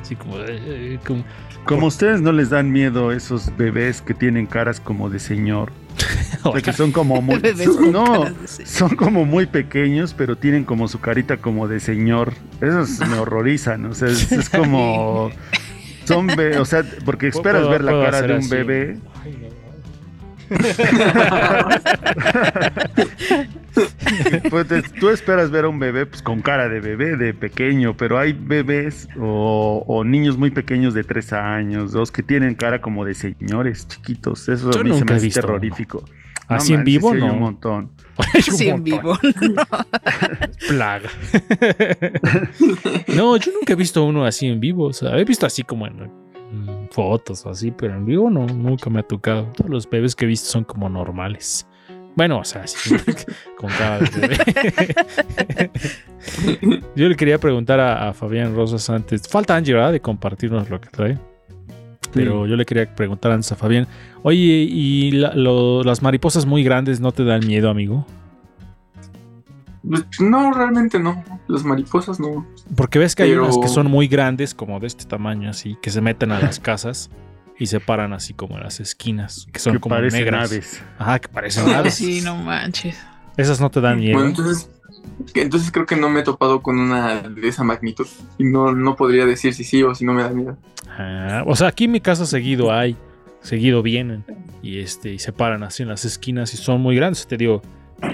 [0.00, 0.38] Así como...
[0.38, 1.22] eh, como
[1.66, 5.70] Como ustedes no les dan miedo esos bebés que tienen caras como de señor.
[6.42, 7.38] O sea, que son como muy.
[7.92, 12.32] No, son como muy pequeños, pero tienen como su carita como de señor.
[12.62, 13.84] Esos me horrorizan.
[13.84, 15.30] O sea, es, es como.
[16.06, 16.28] Son
[16.58, 18.48] o sea, porque esperas ver la cara de un así.
[18.48, 18.98] bebé.
[24.50, 27.96] Pues te- tú esperas ver a un bebé pues, con cara de bebé, de pequeño,
[27.96, 32.80] pero hay bebés o, o niños muy pequeños de 3 años, dos que tienen cara
[32.80, 34.48] como de señores chiquitos.
[34.48, 36.04] Eso Yo a mí se me hace terrorífico.
[36.48, 37.26] Así en vivo, sí no.
[37.32, 37.90] un montón.
[38.42, 39.16] Sí, en vivo.
[40.68, 41.08] plaga.
[43.14, 44.86] no, yo nunca he visto uno así en vivo.
[44.86, 46.10] O sea, he visto así como en, en
[46.90, 49.44] fotos o así, pero en vivo no, nunca me ha tocado.
[49.56, 51.66] Todos los bebés que he visto son como normales.
[52.16, 52.94] Bueno, o sea, sí,
[53.56, 54.36] con cada bebé.
[56.96, 59.28] Yo le quería preguntar a, a Fabián Rosas antes.
[59.28, 59.92] Falta Angie, ¿verdad?
[59.92, 61.18] De compartirnos lo que trae.
[62.12, 63.86] Pero yo le quería preguntar antes a Fabián.
[64.24, 64.38] Oye,
[64.68, 68.04] ¿y la- lo- las mariposas muy grandes no te dan miedo, amigo?
[69.88, 71.22] Pues, no, realmente no.
[71.46, 72.44] Las mariposas no.
[72.76, 75.76] Porque ves que hay Pero- unas que son muy grandes, como de este tamaño, así,
[75.82, 77.10] que se meten a las casas
[77.58, 80.50] y se paran así como en las esquinas, que son que como parecen negras.
[80.50, 80.82] aves.
[80.98, 81.94] Ajá, que parecen aves.
[81.96, 82.96] Sí, no manches.
[83.36, 84.14] Esas no te dan miedo.
[84.14, 84.70] Bueno, entonces,
[85.34, 88.06] entonces creo que no me he topado con una de esa magnitud.
[88.38, 90.56] Y no, no podría decir si sí o si no me da miedo.
[90.98, 92.96] Ah, o sea, aquí en mi casa seguido hay,
[93.40, 94.24] seguido vienen
[94.62, 97.62] y este y se paran así en las esquinas y son muy grandes, te digo,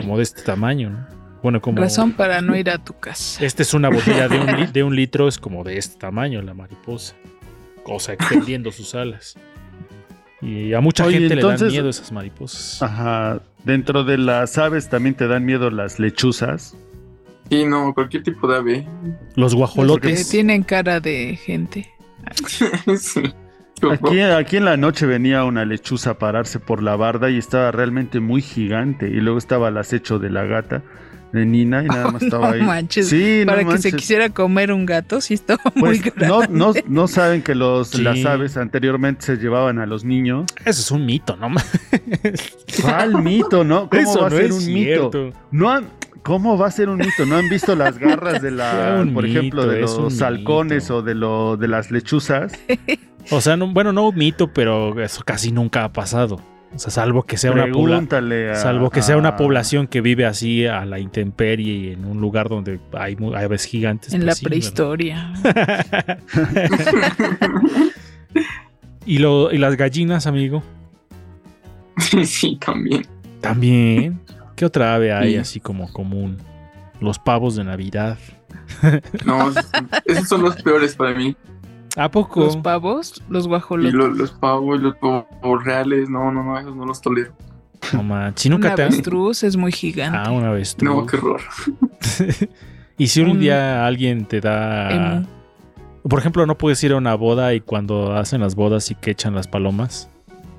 [0.01, 1.16] como de este tamaño, ¿no?
[1.47, 3.45] Bueno, como Razón para no ir a tu casa.
[3.45, 6.43] Esta es una botella de un, li- de un litro, es como de este tamaño
[6.43, 7.15] la mariposa.
[7.85, 9.37] O sea, extendiendo sus alas.
[10.43, 12.83] Y a mucha Oye, gente le dan miedo esas mariposas.
[12.83, 13.41] Ajá.
[13.63, 16.77] Dentro de las aves también te dan miedo las lechuzas.
[17.49, 18.89] Y no, cualquier tipo de ave.
[19.37, 20.29] Los guajolotes.
[20.29, 21.89] tienen cara de gente.
[22.99, 23.23] sí.
[23.89, 27.71] Aquí, aquí en la noche venía una lechuza a pararse por la barda y estaba
[27.71, 29.09] realmente muy gigante.
[29.09, 30.83] Y luego estaba el acecho de la gata
[31.37, 32.63] de Nina y nada más estaba no ahí.
[32.63, 33.09] manches.
[33.09, 36.27] Sí, no Para que se quisiera comer un gato, sí estaba muy Pues, grande.
[36.51, 38.03] no, no, no saben que los, Sí.
[38.03, 40.47] las aves anteriormente se llevaban a los niños.
[40.65, 41.49] Eso es un mito, ¿no?
[42.83, 43.89] ¿Cuál mito, no?
[43.89, 45.25] ¿Cómo Eso va a no ser es un cierto.
[45.25, 45.39] mito?
[45.51, 45.89] No han-
[46.23, 47.25] ¿Cómo va a ser un mito?
[47.25, 50.97] ¿No han visto las garras de la, por ejemplo, de los halcones mito.
[50.97, 52.53] o de, lo, de las lechuzas?
[53.31, 56.41] O sea, no- bueno, no un mito, pero eso casi nunca ha pasado.
[56.77, 60.67] O sea, salvo que sea una a- Salvo que sea una población que vive así
[60.67, 64.13] a la intemperie y en un lugar donde hay, aves gigantes.
[64.13, 65.33] en pues la prehistoria.
[69.07, 70.63] ¿Y, lo, y las gallinas, amigo.
[72.25, 73.07] sí, también.
[73.41, 74.21] También.
[74.57, 75.37] ¿Qué otra ave hay Sí.
[75.39, 76.39] así como común?
[77.01, 78.19] Los pavos de Navidad.
[79.25, 79.53] No,
[80.07, 81.37] esos son los peores para mí.
[81.97, 82.41] ¿A poco?
[82.41, 83.95] Los pavos, los Y guajolotes.
[83.95, 87.33] lo- los pavos, los pavos reales, no, no, no, esos no los tolero.
[87.93, 88.43] No manches.
[88.43, 90.19] Si nunca un te avestruz es muy gigante.
[90.23, 90.77] Ah, una vez.
[90.83, 91.41] No, qué horror.
[92.99, 95.23] y si un Un- día alguien te da...
[96.09, 99.11] Por ejemplo, no puedes ir a una boda y cuando hacen las bodas y que
[99.11, 100.09] echan las palomas.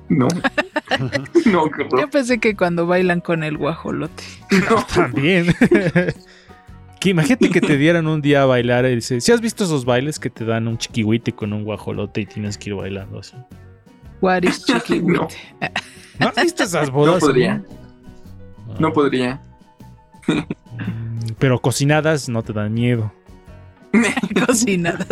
[0.08, 0.26] No.
[1.46, 2.10] no, qué Yo horror.
[2.10, 4.22] pensé que cuando bailan con el guajolote.
[4.70, 4.82] No.
[4.94, 5.54] También.
[7.00, 9.84] Que imagínate que te dieran un día a bailar y dice, si has visto esos
[9.84, 13.36] bailes que te dan un chiquihuite con un guajolote y tienes que ir bailando así?
[14.20, 15.12] What is chiquihuite?
[15.12, 15.28] No.
[16.20, 17.14] ¿No has visto esas bodas?
[17.22, 17.54] No podría.
[18.66, 18.74] no?
[18.80, 19.40] No podría.
[20.26, 23.12] Mm, Pero cocinadas no te dan miedo.
[24.46, 25.06] Cocinadas.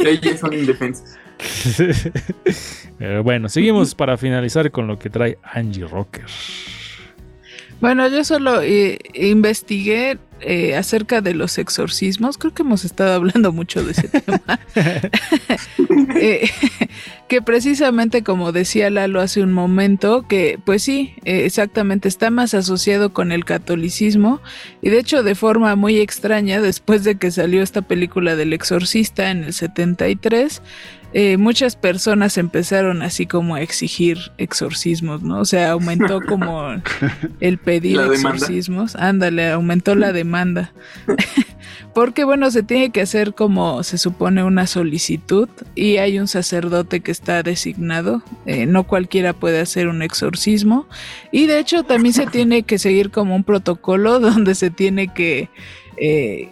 [0.00, 1.16] Ellas son indefensas.
[2.98, 6.24] Pero bueno, seguimos para finalizar con lo que trae Angie Rocker.
[7.84, 12.38] Bueno, yo solo eh, investigué eh, acerca de los exorcismos.
[12.38, 14.40] Creo que hemos estado hablando mucho de ese tema.
[16.16, 16.48] Eh,
[17.28, 22.54] que precisamente como decía Lalo hace un momento, que pues sí, eh, exactamente está más
[22.54, 24.40] asociado con el catolicismo
[24.80, 29.30] y de hecho de forma muy extraña, después de que salió esta película del exorcista
[29.30, 30.62] en el 73,
[31.16, 35.38] eh, muchas personas empezaron así como a exigir exorcismos, ¿no?
[35.38, 36.74] O sea, aumentó como
[37.38, 38.96] el pedir exorcismos.
[38.96, 40.72] Ándale, aumentó la demanda.
[41.94, 46.98] Porque bueno, se tiene que hacer como se supone una solicitud y hay un sacerdote
[46.98, 48.24] que está designado.
[48.44, 50.88] Eh, no cualquiera puede hacer un exorcismo.
[51.30, 55.48] Y de hecho también se tiene que seguir como un protocolo donde se tiene que,
[55.96, 56.48] eh,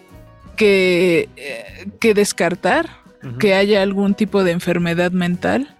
[0.55, 1.27] que,
[1.99, 3.02] que descartar
[3.39, 5.75] que haya algún tipo de enfermedad mental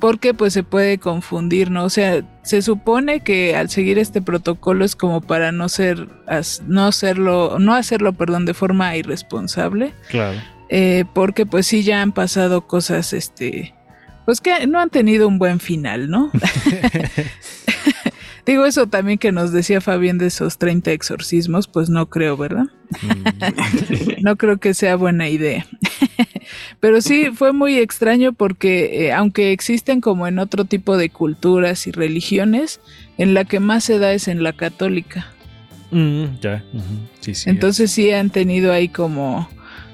[0.00, 1.84] porque pues se puede confundir, ¿no?
[1.84, 6.08] O sea, se supone que al seguir este protocolo es como para no ser,
[6.66, 10.38] no hacerlo, no hacerlo, perdón, de forma irresponsable, Claro.
[10.68, 13.74] eh, porque pues sí ya han pasado cosas, este,
[14.26, 16.30] pues que no han tenido un buen final, ¿no?
[18.46, 22.66] Digo eso también que nos decía Fabián de esos 30 exorcismos, pues no creo, ¿verdad?
[23.00, 25.64] Mm, No creo que sea buena idea.
[26.80, 31.86] Pero sí fue muy extraño porque eh, aunque existen como en otro tipo de culturas
[31.86, 32.80] y religiones,
[33.18, 35.26] en la que más se da es en la católica.
[35.90, 36.62] mm, ya.
[37.20, 37.48] Sí, sí.
[37.50, 39.48] Entonces sí han tenido ahí como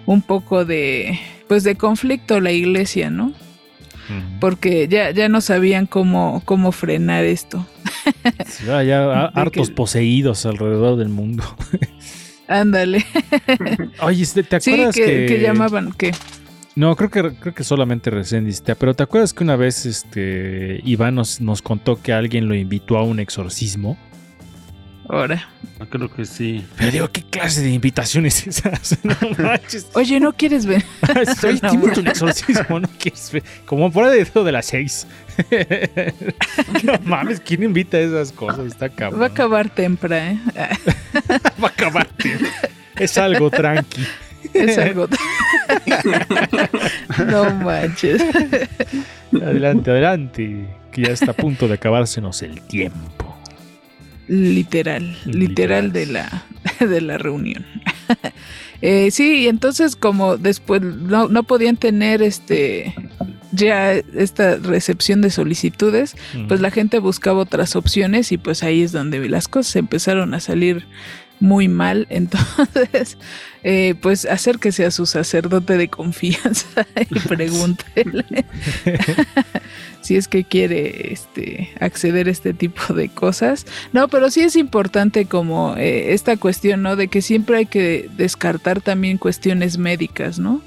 [0.07, 1.19] un poco de
[1.49, 3.33] pues de conflicto la iglesia, ¿no?
[4.41, 7.65] Porque ya, ya no sabían cómo, cómo frenar esto.
[8.47, 11.45] Sí, ah, ya de hartos que- poseídos alrededor del mundo.
[12.49, 13.05] Ándale.
[14.03, 16.11] Oye, ¿te Sí, acuerdas que, que, que llamaban, que
[16.77, 20.81] No, creo que creo que solamente recién diste, pero ¿te acuerdas que una vez este
[20.85, 23.99] Iván nos, nos contó que alguien lo invitó a un exorcismo?
[25.11, 25.49] ahora.
[25.81, 26.65] Ah, Creo que sí.
[26.77, 28.99] Pero digo, ¿qué clase de invitaciones esas?
[29.05, 29.89] No manches.
[29.95, 30.85] Oye, ¿no quieres ver?
[31.41, 33.43] Soy No, te invito a un exorcismo, ¿no quieres ver?
[33.67, 35.07] Como fuera de de las seis.
[36.85, 38.67] no mames, ¿quién invita a esas cosas?
[38.67, 39.21] Está cabrón.
[39.21, 40.71] Va a acabar temprano, ¿eh?
[41.63, 42.09] Va a acabar.
[42.97, 44.07] Es algo tranqui.
[44.55, 45.09] Es algo.
[47.27, 48.23] no manches.
[49.33, 50.67] Adelante, adelante.
[50.93, 53.37] Que ya está a punto de acabársenos el tiempo.
[54.29, 55.93] Literal, literal Literal.
[55.93, 56.45] de la,
[56.81, 57.65] de la reunión.
[58.83, 62.95] Eh, sí, y entonces como después no, no podían tener este
[63.53, 66.17] ya esta recepción de solicitudes,
[66.49, 70.41] pues la gente buscaba otras opciones y pues ahí es donde las cosas empezaron a
[70.41, 70.87] salir
[71.41, 72.07] muy mal.
[72.11, 73.19] Entonces,
[73.63, 78.25] eh, pues acérquese a su sacerdote de confianza y pregúntele
[80.01, 83.67] si es que quiere este, acceder a este tipo de cosas.
[83.93, 86.97] No, pero sí es importante como eh, esta cuestión, ¿no?
[86.97, 90.63] De que siempre hay que descartar también cuestiones médicas, ¿no?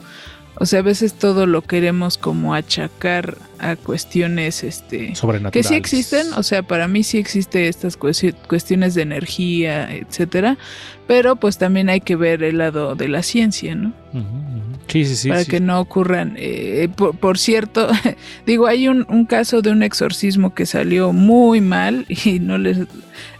[0.55, 5.13] O sea, a veces todo lo queremos como achacar a cuestiones, este,
[5.51, 10.57] que sí existen, o sea, para mí sí existe estas cuestiones de energía, etcétera,
[11.07, 13.93] pero pues también hay que ver el lado de la ciencia, ¿no?
[14.87, 15.29] Sí, sí, sí.
[15.29, 15.49] para sí.
[15.49, 16.35] que no ocurran.
[16.37, 17.87] eh, por, por cierto,
[18.45, 22.79] digo, hay un, un caso de un exorcismo que salió muy mal y no les...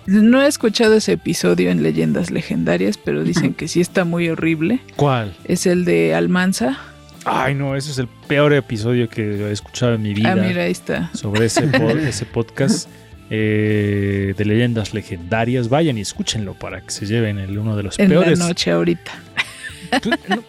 [0.06, 4.82] No he escuchado ese episodio en Leyendas Legendarias, pero dicen que sí está muy horrible.
[4.98, 5.34] ¿Cuál?
[5.46, 6.78] Es el de Almanza.
[7.26, 10.34] Ay, no, ese es el peor episodio que he escuchado en mi vida.
[10.34, 11.10] Ah, mira, ahí está.
[11.14, 12.90] sobre ese, pod- ese podcast
[13.30, 15.70] eh, de leyendas legendarias.
[15.70, 18.40] Vayan y escúchenlo para que se lleven el uno de los En peores.
[18.40, 19.12] la noche ahorita.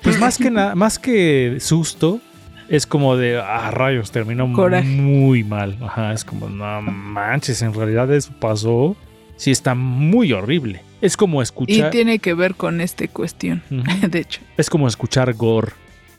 [0.02, 2.20] Pues, más que nada, más que susto,
[2.68, 4.88] es como de ah, rayos, terminó Coraje.
[4.88, 5.76] muy mal.
[5.82, 8.96] Ajá, es como, no manches, en realidad eso pasó.
[9.36, 10.80] Sí, está muy horrible.
[11.00, 11.90] Es como Y escuchar.
[11.90, 13.62] tiene que ver con esta cuestión,
[14.08, 14.40] de hecho.
[14.56, 15.72] Es como escuchar gore.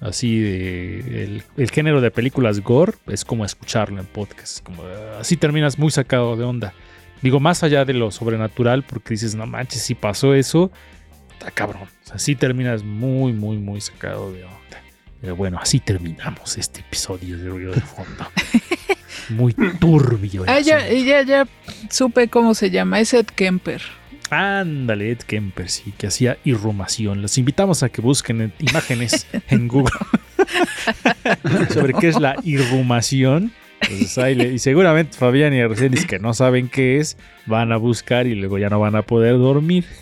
[0.05, 1.23] Así de.
[1.23, 4.63] El, el género de películas gore es como escucharlo en podcast.
[4.63, 4.83] Como,
[5.19, 6.73] así terminas muy sacado de onda.
[7.21, 10.71] Digo, más allá de lo sobrenatural, porque dices, no manches, si pasó eso,
[11.31, 11.83] está cabrón.
[12.03, 14.55] O sea, sí terminas muy, muy, muy sacado de onda.
[15.21, 18.27] Pero bueno, así terminamos este episodio de Ruido de Fondo.
[19.29, 20.43] Muy turbio.
[20.45, 21.47] Ah, ya, ya, ya
[21.89, 22.99] supe cómo se llama.
[22.99, 23.81] Es Ed Kemper.
[24.31, 27.21] Ándale, Ed Kemper, sí, que hacía irrumación.
[27.21, 29.93] Los invitamos a que busquen en- imágenes en Google
[31.73, 33.51] sobre qué es la irrumación.
[33.81, 37.77] Entonces, ahí le- y seguramente Fabián y Arcenis que no saben qué es, van a
[37.77, 39.85] buscar y luego ya no van a poder dormir.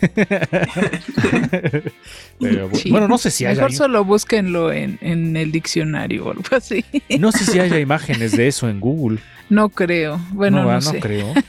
[2.40, 2.90] Pero, bu- Sí.
[2.90, 6.84] bueno, no sé si haya, Mejor solo búsquenlo en, en el diccionario o algo así.
[7.18, 9.18] no sé si haya imágenes de eso en Google.
[9.50, 10.18] No creo.
[10.32, 10.94] Bueno, no, sé.
[10.94, 11.34] no creo.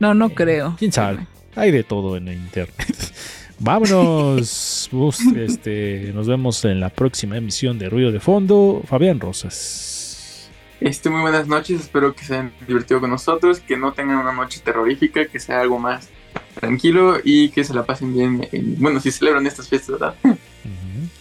[0.00, 0.76] No, no creo.
[0.78, 1.26] ¿Quién sabe?
[1.56, 3.12] Hay de todo en internet.
[3.58, 4.88] Vámonos.
[4.92, 8.82] Bus- este, nos vemos en la próxima emisión de Ruido de Fondo.
[8.86, 10.48] Fabián Rosas.
[10.80, 14.32] Este, muy buenas noches, espero que se hayan divertido con nosotros, que no tengan una
[14.32, 16.08] noche terrorífica, que sea algo más
[16.54, 18.46] tranquilo y que se la pasen bien.
[18.52, 20.14] en- bueno, si celebran estas fiestas, ¿verdad?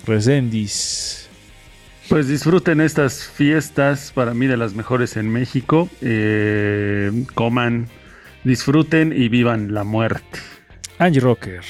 [0.05, 1.27] Resendis.
[2.07, 5.89] Pues disfruten estas fiestas, para mí de las mejores en México.
[6.01, 7.87] Eh, coman,
[8.43, 10.39] disfruten y vivan la muerte.
[10.99, 11.61] Angie Rocker.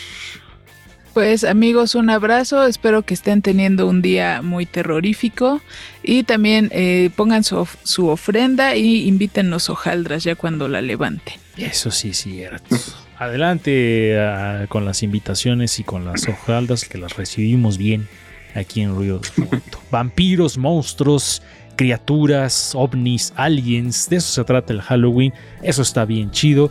[1.14, 2.66] Pues amigos, un abrazo.
[2.68, 5.62] Espero que estén teniendo un día muy terrorífico.
[6.04, 11.34] Y también eh, pongan su, of- su ofrenda y invítennos hojaldras ya cuando la levanten.
[11.58, 12.76] Eso sí es cierto.
[13.18, 18.08] Adelante ah, con las invitaciones y con las hojaldas que las recibimos bien
[18.54, 19.60] aquí en Ruido de.
[19.90, 21.42] Vampiros, monstruos,
[21.78, 25.34] criaturas, ovnis, aliens, de eso se trata el Halloween.
[25.62, 26.70] Eso está bien chido.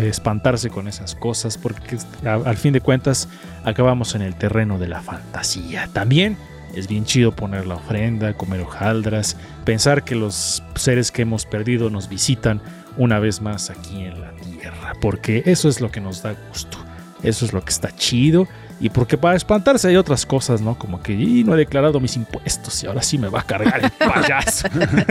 [0.00, 3.28] Espantarse con esas cosas porque al fin de cuentas
[3.64, 5.88] acabamos en el terreno de la fantasía.
[5.92, 6.36] También
[6.76, 11.90] es bien chido poner la ofrenda, comer hojaldras, pensar que los seres que hemos perdido
[11.90, 12.62] nos visitan
[12.96, 16.78] una vez más aquí en la tierra, porque eso es lo que nos da gusto,
[17.24, 18.46] eso es lo que está chido,
[18.80, 20.78] y porque para espantarse hay otras cosas, ¿no?
[20.78, 23.84] Como que "Y no he declarado mis impuestos y ahora sí me va a cargar
[23.84, 24.68] el payaso.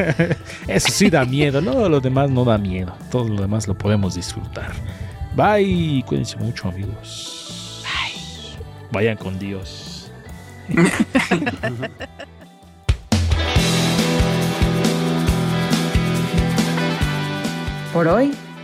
[0.68, 4.16] eso sí da miedo, no, lo demás no da miedo, todo lo demás lo podemos
[4.16, 4.72] disfrutar.
[5.36, 7.84] Bye, cuídense mucho amigos.
[7.84, 8.22] Bye.
[8.92, 10.12] Vayan con Dios.
[17.94, 18.32] Por hoy